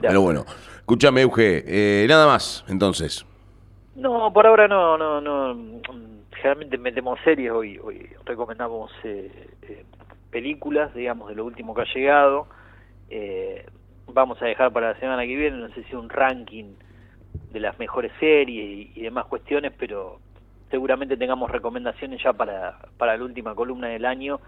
Pero 0.00 0.20
bueno, 0.20 0.44
escúchame, 0.76 1.22
Euge, 1.22 1.64
eh, 1.66 2.06
nada 2.08 2.26
más, 2.26 2.64
entonces. 2.68 3.24
No, 3.94 4.32
por 4.32 4.46
ahora 4.46 4.68
no, 4.68 4.98
no, 4.98 5.20
no. 5.20 5.80
Generalmente 6.32 6.78
metemos 6.78 7.18
series, 7.24 7.52
hoy, 7.52 7.78
hoy 7.78 8.10
recomendamos 8.24 8.90
eh, 9.04 9.48
eh, 9.62 9.84
películas, 10.30 10.92
digamos, 10.94 11.28
de 11.28 11.36
lo 11.36 11.44
último 11.44 11.74
que 11.74 11.82
ha 11.82 11.94
llegado. 11.94 12.48
Eh, 13.10 13.66
vamos 14.06 14.40
a 14.42 14.46
dejar 14.46 14.72
para 14.72 14.92
la 14.92 15.00
semana 15.00 15.22
que 15.22 15.36
viene, 15.36 15.56
no 15.56 15.68
sé 15.70 15.84
si 15.84 15.96
un 15.96 16.08
ranking 16.08 16.74
de 17.52 17.60
las 17.60 17.78
mejores 17.78 18.12
series 18.18 18.96
y, 18.96 19.02
demás 19.02 19.26
cuestiones, 19.26 19.72
pero 19.78 20.20
seguramente 20.70 21.16
tengamos 21.16 21.50
recomendaciones 21.50 22.22
ya 22.22 22.32
para, 22.32 22.78
para 22.96 23.16
la 23.16 23.24
última 23.24 23.54
columna 23.54 23.88
del 23.88 24.04
año, 24.04 24.40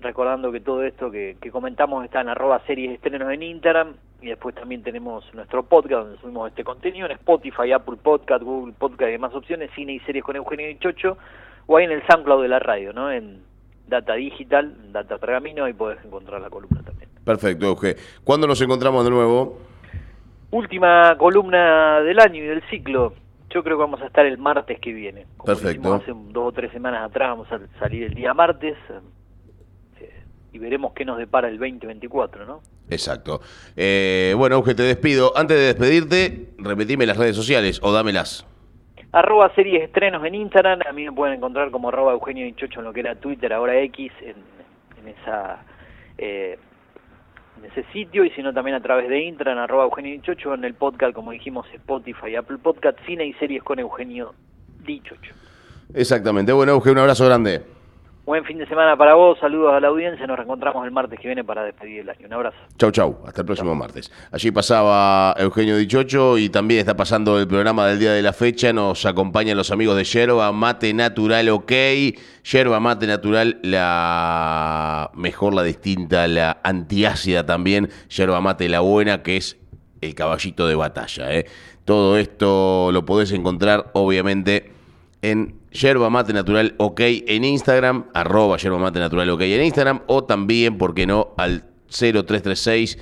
recordando 0.00 0.52
que 0.52 0.60
todo 0.60 0.82
esto 0.82 1.10
que, 1.10 1.36
comentamos 1.50 2.04
está 2.04 2.20
en 2.20 2.28
arroba 2.28 2.60
series 2.66 2.92
estrenos 2.92 3.32
en 3.32 3.42
Instagram 3.42 3.94
y 4.20 4.28
después 4.28 4.54
también 4.54 4.82
tenemos 4.82 5.32
nuestro 5.34 5.64
podcast 5.64 6.04
donde 6.04 6.20
subimos 6.20 6.48
este 6.48 6.64
contenido 6.64 7.06
en 7.06 7.12
Spotify, 7.12 7.72
Apple 7.72 7.96
Podcast, 8.02 8.42
Google 8.42 8.74
Podcast 8.78 9.08
y 9.08 9.12
demás 9.12 9.34
opciones, 9.34 9.70
cine 9.74 9.94
y 9.94 10.00
series 10.00 10.24
con 10.24 10.36
Eugenio 10.36 10.66
Dichocho, 10.66 11.18
o 11.66 11.76
ahí 11.76 11.84
en 11.84 11.92
el 11.92 12.06
SoundCloud 12.06 12.42
de 12.42 12.48
la 12.48 12.58
radio, 12.58 12.92
¿no? 12.92 13.10
En 13.10 13.42
Data 13.86 14.14
Digital, 14.14 14.92
Data 14.92 15.18
Pergamino, 15.18 15.64
ahí 15.64 15.72
podés 15.72 16.02
encontrar 16.04 16.40
la 16.40 16.50
columna 16.50 16.82
también. 16.82 17.03
Perfecto, 17.24 17.66
Euge. 17.66 17.96
¿Cuándo 18.22 18.46
nos 18.46 18.60
encontramos 18.60 19.04
de 19.04 19.10
nuevo? 19.10 19.58
Última 20.50 21.16
columna 21.18 22.00
del 22.00 22.20
año 22.20 22.42
y 22.42 22.46
del 22.46 22.62
ciclo. 22.68 23.14
Yo 23.50 23.62
creo 23.62 23.76
que 23.76 23.82
vamos 23.82 24.02
a 24.02 24.06
estar 24.06 24.26
el 24.26 24.38
martes 24.38 24.78
que 24.80 24.92
viene. 24.92 25.26
Perfecto. 25.44 25.94
Hace 25.94 26.12
dos 26.12 26.48
o 26.48 26.52
tres 26.52 26.72
semanas 26.72 27.08
atrás 27.08 27.30
vamos 27.30 27.50
a 27.50 27.60
salir 27.78 28.04
el 28.04 28.14
día 28.14 28.34
martes 28.34 28.76
eh, 30.00 30.22
y 30.52 30.58
veremos 30.58 30.92
qué 30.92 31.04
nos 31.04 31.18
depara 31.18 31.48
el 31.48 31.58
2024, 31.58 32.44
¿no? 32.46 32.60
Exacto. 32.90 33.40
Eh, 33.76 34.34
bueno, 34.36 34.56
Euge, 34.56 34.74
te 34.74 34.82
despido. 34.82 35.32
Antes 35.36 35.56
de 35.56 35.64
despedirte, 35.64 36.48
repetime 36.58 37.06
las 37.06 37.16
redes 37.16 37.36
sociales 37.36 37.80
o 37.82 37.92
dámelas. 37.92 38.46
Arroba 39.12 39.54
series 39.54 39.84
estrenos 39.84 40.24
en 40.24 40.34
Instagram. 40.34 40.80
A 40.88 40.92
mí 40.92 41.04
me 41.04 41.12
pueden 41.12 41.36
encontrar 41.36 41.70
como 41.70 41.88
arroba 41.88 42.12
Eugenio 42.12 42.44
Dichocho 42.44 42.80
en 42.80 42.86
lo 42.86 42.92
que 42.92 43.00
era 43.00 43.14
Twitter, 43.14 43.52
ahora 43.52 43.78
X, 43.80 44.12
en, 44.20 44.36
en 45.00 45.08
esa... 45.08 45.64
Eh, 46.18 46.58
ese 47.64 47.84
sitio 47.92 48.24
y 48.24 48.30
sino 48.30 48.52
también 48.52 48.76
a 48.76 48.80
través 48.80 49.08
de 49.08 49.22
Intran, 49.24 49.58
arroba 49.58 49.84
Eugenio 49.84 50.12
Dichocho, 50.12 50.54
en 50.54 50.64
el 50.64 50.74
podcast, 50.74 51.14
como 51.14 51.32
dijimos, 51.32 51.66
Spotify, 51.72 52.36
Apple 52.36 52.58
Podcast, 52.58 52.98
Cine 53.06 53.26
y 53.26 53.32
Series 53.34 53.62
con 53.62 53.78
Eugenio 53.78 54.34
Dichocho. 54.84 55.34
Exactamente. 55.92 56.52
Bueno, 56.52 56.72
Eugenio, 56.72 56.94
un 56.94 56.98
abrazo 57.00 57.26
grande. 57.26 57.73
Buen 58.26 58.42
fin 58.46 58.56
de 58.56 58.66
semana 58.66 58.96
para 58.96 59.12
vos, 59.12 59.38
saludos 59.38 59.74
a 59.74 59.80
la 59.80 59.88
audiencia, 59.88 60.26
nos 60.26 60.38
reencontramos 60.38 60.82
el 60.86 60.90
martes 60.90 61.20
que 61.20 61.28
viene 61.28 61.44
para 61.44 61.62
despedir 61.62 62.00
el 62.00 62.08
año. 62.08 62.26
Un 62.26 62.32
abrazo. 62.32 62.56
Chau, 62.78 62.90
chau, 62.90 63.18
hasta 63.26 63.42
el 63.42 63.46
próximo 63.46 63.74
martes. 63.74 64.10
Allí 64.32 64.50
pasaba 64.50 65.34
Eugenio 65.36 65.76
Dichocho 65.76 66.38
y 66.38 66.48
también 66.48 66.80
está 66.80 66.96
pasando 66.96 67.38
el 67.38 67.46
programa 67.46 67.86
del 67.86 67.98
día 67.98 68.12
de 68.12 68.22
la 68.22 68.32
fecha, 68.32 68.72
nos 68.72 69.04
acompañan 69.04 69.58
los 69.58 69.70
amigos 69.70 69.98
de 69.98 70.04
Yerba 70.04 70.52
Mate 70.52 70.94
Natural 70.94 71.46
OK, 71.50 71.72
Yerba 72.50 72.80
Mate 72.80 73.06
Natural, 73.06 73.58
la 73.60 75.10
mejor, 75.12 75.52
la 75.52 75.62
distinta, 75.62 76.26
la 76.26 76.60
antiácida 76.64 77.44
también, 77.44 77.90
Yerba 78.08 78.40
Mate 78.40 78.70
la 78.70 78.80
buena, 78.80 79.22
que 79.22 79.36
es 79.36 79.58
el 80.00 80.14
caballito 80.14 80.66
de 80.66 80.76
batalla. 80.76 81.30
¿eh? 81.30 81.44
Todo 81.84 82.16
esto 82.16 82.90
lo 82.90 83.04
podés 83.04 83.32
encontrar 83.32 83.90
obviamente 83.92 84.72
en 85.20 85.56
Yerba 85.74 86.08
Mate 86.08 86.32
Natural 86.32 86.74
OK 86.78 87.00
en 87.00 87.44
Instagram, 87.44 88.06
arroba 88.14 88.56
Yerba 88.56 88.78
Mate 88.78 89.00
Natural 89.00 89.28
OK 89.30 89.42
en 89.42 89.64
Instagram, 89.64 90.02
o 90.06 90.24
también, 90.24 90.78
¿por 90.78 90.94
qué 90.94 91.04
no?, 91.04 91.34
al 91.36 91.64
0336 91.90 92.96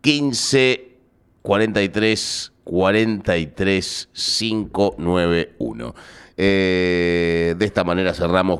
15 0.00 0.96
43 1.42 2.52
43 2.64 4.08
591. 4.12 5.94
de 6.36 7.56
esta 7.60 7.82
manera 7.84 8.14
cerramos 8.14 8.56